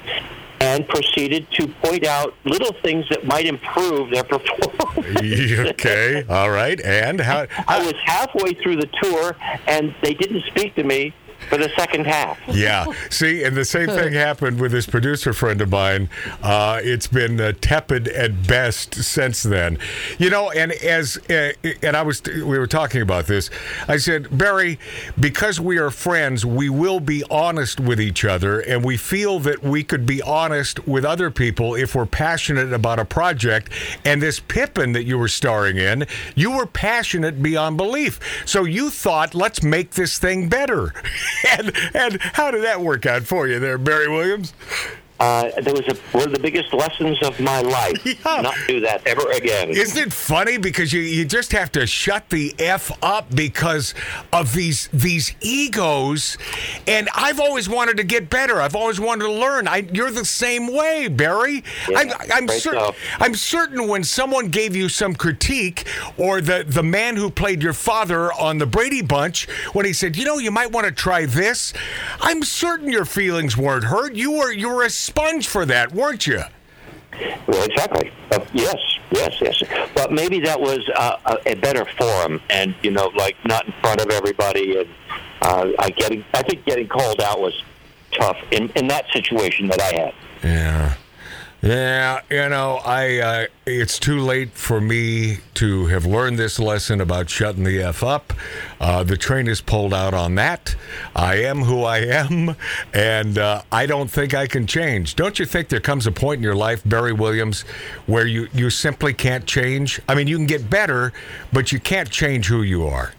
And 0.62 0.88
proceeded 0.88 1.50
to 1.52 1.68
point 1.68 2.06
out 2.06 2.34
little 2.44 2.74
things 2.82 3.06
that 3.10 3.26
might 3.26 3.46
improve 3.46 4.12
their 4.12 4.24
performance. 4.34 5.22
okay. 5.72 6.26
All 6.30 6.50
right. 6.50 6.80
And 6.82 7.20
how? 7.22 7.48
I 7.68 7.84
was 7.84 7.94
halfway 8.04 8.54
through 8.54 8.78
the 8.78 8.90
tour, 9.02 9.36
and 9.68 9.96
they 10.04 10.14
didn't 10.14 10.44
speak 10.44 10.76
to 10.76 10.84
me 10.84 11.14
for 11.48 11.58
the 11.58 11.70
second 11.78 12.06
half. 12.06 12.38
Yeah. 12.48 12.86
See, 13.10 13.44
and 13.44 13.56
the 13.56 13.66
same 13.66 13.88
thing 13.88 14.14
happened 14.30 14.60
with 14.60 14.72
this 14.72 14.86
producer 14.86 15.34
friend 15.34 15.62
of 15.62 15.70
mine. 15.70 16.10
Uh, 16.42 16.80
it's 16.84 17.08
been 17.08 17.40
uh, 17.40 17.54
tepid 17.62 18.08
at 18.10 18.48
best 18.48 18.96
since 18.96 19.44
then. 19.44 19.78
You 20.18 20.30
know, 20.30 20.52
and 20.52 20.72
as 20.72 21.18
uh, 21.30 21.54
and 21.82 21.96
I 21.96 22.02
was 22.02 22.22
we 22.26 22.58
were 22.58 22.68
talking 22.68 23.02
about 23.02 23.28
this. 23.28 23.50
I 23.88 23.98
said, 23.98 24.36
Barry, 24.38 24.80
because 25.20 25.60
we 25.60 25.78
are 25.78 25.90
friends, 25.90 26.46
we 26.46 26.70
will 26.70 27.00
be 27.00 27.24
honest 27.30 27.80
with 27.80 28.00
each 28.00 28.26
other, 28.26 28.60
and 28.60 28.84
we 28.84 28.98
feel 28.98 29.40
that 29.40 29.64
we 29.64 29.84
could 29.84 30.06
be 30.06 30.22
honest 30.22 30.88
with 30.88 31.06
other 31.06 31.32
people 31.32 31.76
if 31.76 31.96
we're 31.96 32.06
passionate 32.06 32.74
about 32.74 33.00
a 33.00 33.06
project. 33.06 33.72
And 34.06 34.22
this 34.22 34.40
Pippin 34.40 34.94
that 34.94 35.04
you 35.04 35.18
were 35.18 35.28
starring 35.28 35.78
in, 35.78 36.06
you 36.36 36.52
were 36.52 36.66
passionate 36.66 37.42
beyond 37.42 37.78
belief. 37.78 38.20
So 38.46 38.64
you 38.64 38.90
thought, 38.90 39.36
let's 39.36 39.64
make 39.64 39.92
this 39.92 40.18
thing 40.18 40.50
better. 40.50 40.94
and 41.58 41.72
and 41.94 42.22
how 42.22 42.52
did 42.52 42.64
that 42.64 42.82
work 42.82 43.06
out 43.06 43.24
for 43.24 43.48
you 43.48 43.60
there, 43.60 43.78
Barry 43.78 44.08
Williams? 44.10 44.54
Uh, 45.20 45.50
that 45.62 45.74
was 45.74 45.88
a, 45.88 45.96
one 46.18 46.28
of 46.28 46.32
the 46.32 46.40
biggest 46.40 46.74
lessons 46.74 47.22
of 47.24 47.38
my 47.42 47.60
life. 47.62 48.26
Not 48.26 48.56
do 48.68 48.80
that 48.80 49.06
ever 49.06 49.30
again. 49.32 49.70
Isn't 49.70 50.08
it 50.08 50.14
funny 50.14 50.58
because 50.58 50.94
you, 50.94 51.02
you 51.02 51.26
just 51.26 51.52
have 51.52 51.72
to 51.74 51.86
shut 51.86 52.30
the 52.30 52.56
f 52.58 52.92
up 53.04 53.34
because 53.36 53.94
of 54.32 54.54
these 54.54 54.88
these 54.94 55.36
egos, 55.42 56.38
and 56.88 57.10
I've 57.14 57.40
always 57.40 57.68
wanted 57.68 57.98
to 57.98 58.04
get 58.04 58.30
better. 58.30 58.62
I've 58.62 58.76
always 58.76 59.00
wanted 59.00 59.26
to 59.26 59.32
learn. 59.32 59.68
I, 59.68 59.88
you're 59.92 60.12
the 60.12 60.24
same 60.24 60.74
way, 60.74 61.10
Barry. 61.10 61.64
I'm, 61.96 62.12
I'm 62.32 62.46
great 62.46 62.62
certain. 62.62 62.94
I'm 63.20 63.36
certain 63.36 63.88
when 63.88 64.06
someone 64.06 64.48
gave 64.48 64.74
you 64.74 64.88
some 64.88 65.16
critique, 65.16 65.86
or 66.18 66.40
the 66.40 66.64
the 66.66 66.84
man 66.84 67.18
who 67.18 67.30
played 67.30 67.62
your 67.62 67.74
father 67.74 68.32
on 68.34 68.58
the 68.58 68.66
Brady 68.66 69.02
Bunch, 69.02 69.50
when 69.74 69.86
he 69.86 69.92
said, 69.92 70.16
you 70.16 70.24
know, 70.24 70.38
you 70.38 70.52
might 70.52 70.72
want 70.72 70.86
to 70.86 70.94
try 70.94 71.26
this. 71.26 71.74
I'm 72.22 72.42
certain 72.44 72.90
your 72.90 73.06
feelings 73.06 73.58
weren't 73.58 73.84
hurt. 73.84 74.16
You 74.16 74.32
were 74.32 74.52
you 74.52 74.70
were 74.70 74.84
a 74.84 74.90
sponge 75.10 75.48
for 75.48 75.66
that, 75.66 75.92
weren't 75.92 76.26
you? 76.28 76.42
Well, 77.48 77.64
exactly. 77.64 78.12
Uh, 78.32 78.46
yes, 78.54 78.78
yes, 79.12 79.34
yes. 79.42 79.64
But 79.94 80.12
maybe 80.12 80.40
that 80.42 80.60
was 80.60 80.80
uh, 80.96 81.18
a, 81.26 81.52
a 81.52 81.56
better 81.56 81.86
forum, 81.98 82.42
and 82.50 82.74
you 82.82 82.92
know, 82.92 83.08
like 83.16 83.36
not 83.46 83.66
in 83.66 83.74
front 83.82 84.00
of 84.02 84.10
everybody. 84.12 84.80
And 84.80 84.90
uh, 85.42 85.72
I 85.80 85.90
getting, 85.90 86.24
I 86.34 86.44
think 86.44 86.66
getting 86.66 86.88
called 86.88 87.22
out 87.22 87.40
was 87.40 87.62
tough 88.12 88.38
in 88.52 88.70
in 88.76 88.88
that 88.88 89.06
situation 89.12 89.68
that 89.68 89.82
I 89.82 89.94
had. 90.02 90.14
Yeah. 90.44 90.94
Yeah, 91.62 92.22
you 92.30 92.48
know, 92.48 92.80
I 92.86 93.18
uh, 93.18 93.46
it's 93.66 94.00
too 94.00 94.22
late 94.22 94.52
for 94.52 94.80
me 94.80 95.40
to 95.56 95.88
have 95.88 96.06
learned 96.06 96.40
this 96.40 96.58
lesson 96.58 97.02
about 97.02 97.30
shutting 97.30 97.66
the 97.66 97.84
f 97.84 98.02
up. 98.02 98.32
Uh, 98.80 99.04
the 99.04 99.18
train 99.18 99.46
is 99.46 99.60
pulled 99.60 99.94
out 99.94 100.14
on 100.14 100.36
that. 100.36 100.78
I 101.14 101.36
am 101.44 101.64
who 101.64 101.84
I 101.84 101.98
am, 101.98 102.56
and 102.94 103.38
uh, 103.38 103.64
I 103.74 103.88
don't 103.88 104.10
think 104.10 104.34
I 104.34 104.48
can 104.48 104.68
change. 104.68 105.18
Don't 105.18 105.38
you 105.38 105.46
think 105.46 105.68
there 105.68 105.82
comes 105.82 106.08
a 106.08 106.14
point 106.14 106.38
in 106.38 106.44
your 106.44 106.56
life, 106.56 106.82
Barry 106.86 107.12
Williams, 107.12 107.64
where 108.06 108.26
you 108.26 108.48
you 108.54 108.70
simply 108.70 109.14
can't 109.14 109.46
change? 109.46 110.00
I 110.08 110.16
mean, 110.16 110.28
you 110.28 110.38
can 110.38 110.48
get 110.48 110.70
better, 110.70 111.12
but 111.52 111.74
you 111.74 111.80
can't 111.82 112.10
change 112.10 112.48
who 112.48 112.62
you 112.62 112.88
are. 112.88 113.12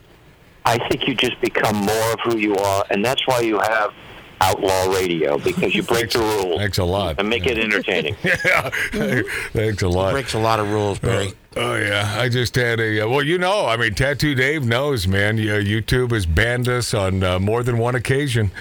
I 0.64 0.78
think 0.88 1.06
you 1.06 1.14
just 1.14 1.38
become 1.42 1.76
more 1.76 2.12
of 2.12 2.20
who 2.24 2.38
you 2.38 2.54
are, 2.54 2.86
and 2.88 3.04
that's 3.04 3.26
why 3.26 3.40
you 3.40 3.58
have 3.58 3.92
outlaw 4.40 4.92
radio 4.94 5.38
because 5.38 5.74
you 5.74 5.82
break 5.82 6.10
the 6.10 6.18
rules. 6.18 6.56
Thanks 6.58 6.78
a 6.78 6.84
lot. 6.84 7.16
and 7.18 7.28
make 7.28 7.46
it 7.46 7.58
entertaining. 7.58 8.16
yeah, 8.24 8.70
mm-hmm. 8.70 9.58
thanks 9.58 9.82
a 9.82 9.88
lot. 9.88 10.12
Breaks 10.12 10.34
a 10.34 10.38
lot 10.38 10.60
of 10.60 10.70
rules, 10.70 10.98
Barry. 10.98 11.28
Uh, 11.28 11.30
Oh 11.56 11.74
yeah, 11.74 12.14
I 12.16 12.28
just 12.28 12.54
had 12.54 12.78
a 12.78 13.00
uh, 13.00 13.08
well, 13.08 13.24
you 13.24 13.36
know, 13.36 13.66
I 13.66 13.76
mean, 13.76 13.94
Tattoo 13.94 14.36
Dave 14.36 14.64
knows, 14.64 15.08
man. 15.08 15.36
Yeah, 15.36 15.58
YouTube 15.58 16.12
has 16.12 16.24
banned 16.24 16.68
us 16.68 16.94
on 16.94 17.24
uh, 17.24 17.40
more 17.40 17.64
than 17.64 17.78
one 17.78 17.96
occasion. 17.96 18.52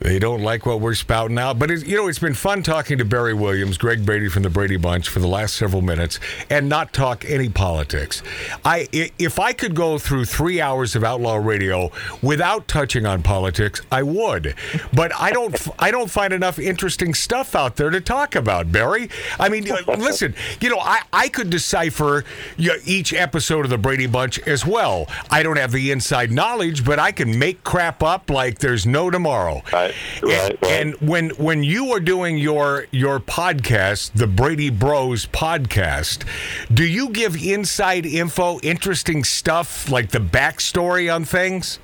They 0.00 0.18
don't 0.18 0.42
like 0.42 0.64
what 0.64 0.80
we're 0.80 0.94
spouting 0.94 1.38
out, 1.38 1.58
but 1.58 1.70
you 1.70 1.96
know, 1.96 2.06
it's 2.06 2.20
been 2.20 2.34
fun 2.34 2.62
talking 2.62 2.98
to 2.98 3.04
Barry 3.04 3.34
Williams, 3.34 3.78
Greg 3.78 4.06
Brady 4.06 4.28
from 4.28 4.44
the 4.44 4.50
Brady 4.50 4.76
Bunch 4.76 5.08
for 5.08 5.18
the 5.18 5.26
last 5.26 5.56
several 5.56 5.82
minutes, 5.82 6.20
and 6.48 6.68
not 6.68 6.92
talk 6.92 7.24
any 7.24 7.48
politics. 7.48 8.22
I, 8.64 8.88
if 8.92 9.40
I 9.40 9.52
could 9.52 9.74
go 9.74 9.98
through 9.98 10.26
three 10.26 10.60
hours 10.60 10.94
of 10.94 11.02
outlaw 11.02 11.36
radio 11.36 11.90
without 12.22 12.68
touching 12.68 13.06
on 13.06 13.22
politics, 13.22 13.80
I 13.90 14.04
would. 14.04 14.54
But 14.92 15.12
I 15.18 15.32
don't, 15.32 15.56
I 15.80 15.90
don't 15.90 16.10
find 16.10 16.32
enough 16.32 16.60
interesting 16.60 17.12
stuff 17.12 17.56
out 17.56 17.74
there 17.74 17.90
to 17.90 18.00
talk 18.00 18.36
about, 18.36 18.70
Barry. 18.70 19.10
I 19.40 19.48
mean, 19.48 19.68
uh, 19.68 19.78
listen, 19.96 20.34
you 20.60 20.70
know, 20.70 20.78
I, 20.78 21.02
I 21.12 21.28
could 21.28 21.50
decipher 21.50 22.17
each 22.56 23.12
episode 23.12 23.64
of 23.64 23.70
the 23.70 23.78
Brady 23.78 24.06
Bunch 24.06 24.38
as 24.40 24.64
well. 24.64 25.08
I 25.30 25.42
don't 25.42 25.56
have 25.56 25.72
the 25.72 25.90
inside 25.90 26.30
knowledge, 26.30 26.84
but 26.84 26.98
I 26.98 27.12
can 27.12 27.38
make 27.38 27.64
crap 27.64 28.02
up 28.02 28.30
like 28.30 28.58
there's 28.58 28.86
no 28.86 29.10
tomorrow. 29.10 29.62
Right, 29.72 29.94
and, 30.22 30.56
and 30.64 30.94
when 30.96 31.30
when 31.30 31.62
you 31.62 31.92
are 31.92 32.00
doing 32.00 32.38
your 32.38 32.86
your 32.90 33.20
podcast, 33.20 34.12
the 34.14 34.26
Brady 34.26 34.70
Bros 34.70 35.26
podcast, 35.26 36.26
do 36.72 36.84
you 36.84 37.10
give 37.10 37.36
inside 37.36 38.06
info, 38.06 38.58
interesting 38.60 39.24
stuff 39.24 39.90
like 39.90 40.10
the 40.10 40.18
backstory 40.18 41.12
on 41.12 41.24
things? 41.24 41.78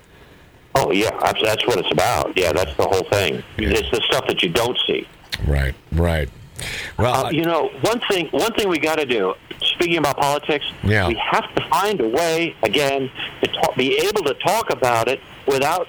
Oh 0.75 0.91
yeah, 0.91 1.11
that's, 1.21 1.41
that's 1.43 1.67
what 1.67 1.79
it's 1.79 1.91
about. 1.93 2.37
Yeah, 2.37 2.53
that's 2.53 2.75
the 2.77 2.85
whole 2.85 3.05
thing. 3.11 3.43
It's 3.59 3.91
the 3.91 4.03
stuff 4.07 4.27
that 4.27 4.43
you 4.43 4.49
don't 4.49 4.79
see. 4.87 5.07
Right, 5.47 5.75
right. 5.93 6.29
Well, 6.99 7.27
Uh, 7.27 7.31
you 7.31 7.45
know, 7.45 7.71
one 7.83 8.01
thing 8.11 8.29
one 8.31 8.53
thing 8.55 8.69
we 8.69 8.79
got 8.79 8.99
to 8.99 9.07
do. 9.07 9.35
Speaking 9.63 9.97
about 9.99 10.17
politics, 10.19 10.65
Yeah. 10.83 11.09
we 11.09 11.15
have 11.15 11.53
to 11.55 11.65
find 11.69 12.01
a 12.01 12.09
way 12.09 12.55
again 12.63 13.11
to 13.43 13.49
talk, 13.49 13.75
be 13.77 13.97
able 13.99 14.23
to 14.25 14.35
talk 14.35 14.71
about 14.71 15.09
it 15.09 15.21
without 15.47 15.89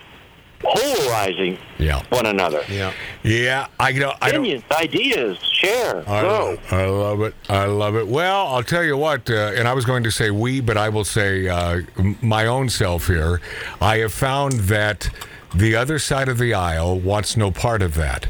polarizing 0.60 1.58
Yeah. 1.78 2.02
one 2.10 2.26
another. 2.26 2.64
Yeah. 2.70 2.92
Yeah, 3.24 3.68
I 3.80 3.92
know. 3.92 4.14
I 4.22 4.32
don't. 4.32 4.64
Ideas, 4.72 5.38
share, 5.54 6.04
I, 6.08 6.22
grow. 6.22 6.58
I 6.72 6.86
love 6.86 7.22
it. 7.22 7.34
I 7.50 7.66
love 7.66 7.96
it. 7.96 8.08
Well, 8.08 8.48
I'll 8.48 8.64
tell 8.64 8.84
you 8.84 8.98
what, 8.98 9.30
uh, 9.30 9.52
and 9.56 9.68
I 9.68 9.74
was 9.74 9.86
going 9.86 10.04
to 10.04 10.12
say 10.12 10.32
we, 10.32 10.62
but 10.62 10.78
I 10.78 10.90
will 10.90 11.04
say 11.06 11.48
uh, 11.48 11.82
my 12.22 12.46
own 12.48 12.70
self 12.70 13.08
here. 13.08 13.42
I 13.82 13.98
have 14.00 14.14
found 14.14 14.54
that 14.70 15.10
the 15.56 15.76
other 15.76 16.00
side 16.00 16.28
of 16.28 16.38
the 16.38 16.54
aisle 16.54 17.00
wants 17.00 17.38
no 17.38 17.50
part 17.52 17.82
of 17.82 17.96
that 17.96 18.28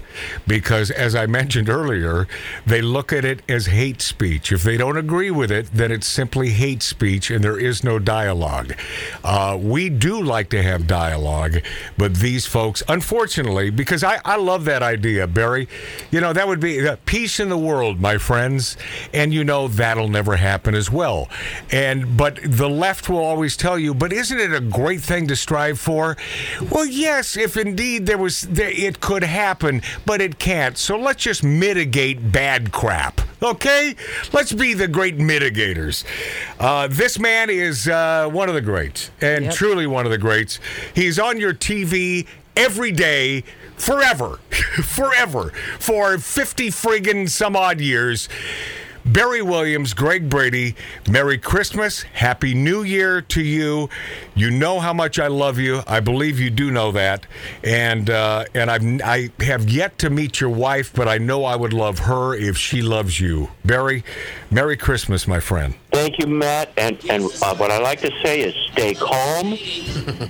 because, 0.47 0.91
as 0.91 1.15
I 1.15 1.25
mentioned 1.25 1.69
earlier, 1.69 2.27
they 2.65 2.81
look 2.81 3.11
at 3.11 3.25
it 3.25 3.41
as 3.49 3.65
hate 3.67 4.01
speech. 4.01 4.51
If 4.51 4.63
they 4.63 4.77
don't 4.77 4.97
agree 4.97 5.31
with 5.31 5.51
it, 5.51 5.69
then 5.73 5.91
it's 5.91 6.07
simply 6.07 6.49
hate 6.49 6.83
speech 6.83 7.31
and 7.31 7.43
there 7.43 7.59
is 7.59 7.83
no 7.83 7.99
dialogue. 7.99 8.73
Uh, 9.23 9.57
we 9.59 9.89
do 9.89 10.21
like 10.21 10.49
to 10.49 10.61
have 10.61 10.87
dialogue, 10.87 11.57
but 11.97 12.15
these 12.15 12.45
folks, 12.45 12.83
unfortunately, 12.87 13.69
because 13.69 14.03
I, 14.03 14.19
I 14.23 14.35
love 14.37 14.65
that 14.65 14.83
idea, 14.83 15.25
Barry, 15.25 15.67
you 16.11 16.21
know, 16.21 16.33
that 16.33 16.47
would 16.47 16.59
be 16.59 16.87
uh, 16.87 16.97
peace 17.05 17.39
in 17.39 17.49
the 17.49 17.57
world, 17.57 17.99
my 17.99 18.17
friends. 18.17 18.77
And 19.13 19.33
you 19.33 19.43
know, 19.43 19.67
that'll 19.67 20.09
never 20.09 20.35
happen 20.35 20.75
as 20.75 20.91
well. 20.91 21.29
And, 21.71 22.17
but 22.17 22.39
the 22.43 22.69
left 22.69 23.09
will 23.09 23.23
always 23.23 23.57
tell 23.57 23.79
you, 23.79 23.93
but 23.93 24.13
isn't 24.13 24.39
it 24.39 24.53
a 24.53 24.61
great 24.61 25.01
thing 25.01 25.27
to 25.27 25.35
strive 25.35 25.79
for? 25.79 26.17
Well, 26.69 26.85
yes, 27.15 27.37
if 27.37 27.55
indeed 27.55 28.05
there 28.05 28.17
was, 28.17 28.41
there, 28.41 28.69
it 28.69 28.99
could 28.99 29.23
happen, 29.23 29.81
but 30.05 30.19
it 30.21 30.37
can't. 30.37 30.77
So 30.77 30.97
let's 30.97 31.23
just 31.23 31.43
mitigate 31.43 32.31
bad 32.31 32.71
crap. 32.73 33.21
Okay? 33.41 33.95
Let's 34.33 34.51
be 34.51 34.73
the 34.73 34.87
great 34.87 35.17
mitigators. 35.17 36.03
Uh, 36.59 36.87
this 36.87 37.17
man 37.17 37.49
is 37.49 37.87
uh, 37.87 38.29
one 38.29 38.49
of 38.49 38.55
the 38.55 38.61
greats, 38.61 39.11
and 39.21 39.51
truly 39.51 39.87
one 39.87 40.05
of 40.05 40.11
the 40.11 40.17
greats. 40.17 40.59
He's 40.93 41.17
on 41.17 41.39
your 41.39 41.53
TV 41.53 42.27
every 42.57 42.91
day, 42.91 43.43
forever, 43.77 44.39
forever, 44.83 45.51
for 45.79 46.17
50 46.17 46.67
friggin' 46.67 47.29
some 47.29 47.55
odd 47.55 47.79
years. 47.79 48.27
Barry 49.05 49.43
Williams, 49.43 49.93
Greg 49.93 50.29
Brady, 50.29 50.75
Merry 51.07 51.37
Christmas, 51.37 52.01
Happy 52.01 52.55
New 52.55 52.81
Year 52.81 53.21
to 53.21 53.41
you. 53.41 53.87
You 54.33 54.49
know 54.49 54.79
how 54.79 54.93
much 54.93 55.19
I 55.19 55.27
love 55.27 55.59
you. 55.59 55.83
I 55.85 55.99
believe 55.99 56.39
you 56.39 56.49
do 56.49 56.71
know 56.71 56.91
that, 56.91 57.27
and 57.63 58.09
uh, 58.09 58.45
and 58.55 58.71
I've 58.71 59.01
I 59.03 59.29
have 59.41 59.69
yet 59.69 59.99
to 59.99 60.09
meet 60.09 60.41
your 60.41 60.49
wife, 60.49 60.91
but 60.93 61.07
I 61.07 61.19
know 61.19 61.45
I 61.45 61.55
would 61.55 61.73
love 61.73 61.99
her 61.99 62.33
if 62.33 62.57
she 62.57 62.81
loves 62.81 63.19
you. 63.19 63.51
Barry, 63.63 64.03
Merry 64.49 64.75
Christmas, 64.75 65.27
my 65.27 65.39
friend. 65.39 65.75
Thank 65.95 66.19
you, 66.19 66.27
Matt. 66.27 66.73
And 66.75 66.99
and 67.09 67.23
uh, 67.41 67.55
what 67.55 67.71
I 67.71 67.77
like 67.79 68.01
to 68.01 68.11
say 68.21 68.41
is 68.41 68.53
stay 68.73 68.93
calm 68.95 69.57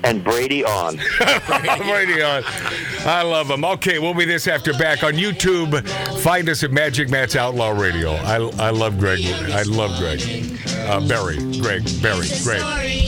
and 0.04 0.23
Brady 0.23 0.63
on. 0.63 0.97
Brady 1.47 2.21
on. 2.21 2.43
I 3.04 3.23
love 3.23 3.49
him. 3.49 3.65
Okay, 3.65 3.97
we'll 3.97 4.13
be 4.13 4.25
this 4.25 4.47
after 4.47 4.73
back 4.73 5.04
on 5.04 5.13
YouTube. 5.13 5.88
Find 6.21 6.49
us 6.49 6.63
at 6.63 6.69
Magic 6.69 7.10
Matt's 7.10 7.36
Outlaw 7.36 7.71
Radio. 7.71 8.12
I, 8.12 8.36
I 8.60 8.69
love 8.69 8.99
Greg. 8.99 9.25
I 9.25 9.63
love 9.63 9.97
Greg. 9.97 10.21
Uh, 10.88 10.99
Barry, 11.08 11.38
Greg, 11.60 11.84
Barry, 11.99 12.28
Greg. 12.43 13.05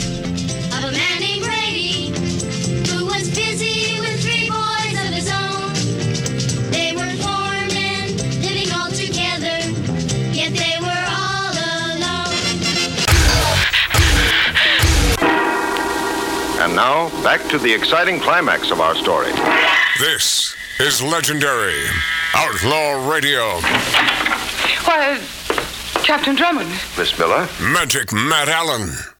Now, 16.77 17.09
back 17.23 17.41
to 17.49 17.57
the 17.57 17.73
exciting 17.73 18.19
climax 18.19 18.69
of 18.69 18.79
our 18.79 18.93
story. 18.93 19.31
This 19.99 20.55
is 20.79 21.01
legendary 21.01 21.83
Outlaw 22.35 23.11
Radio. 23.11 23.59
Why, 24.85 25.19
Captain 26.03 26.35
Drummond. 26.35 26.69
Miss 26.95 27.17
Miller? 27.17 27.49
Magic 27.59 28.13
Matt 28.13 28.47
Allen. 28.47 28.91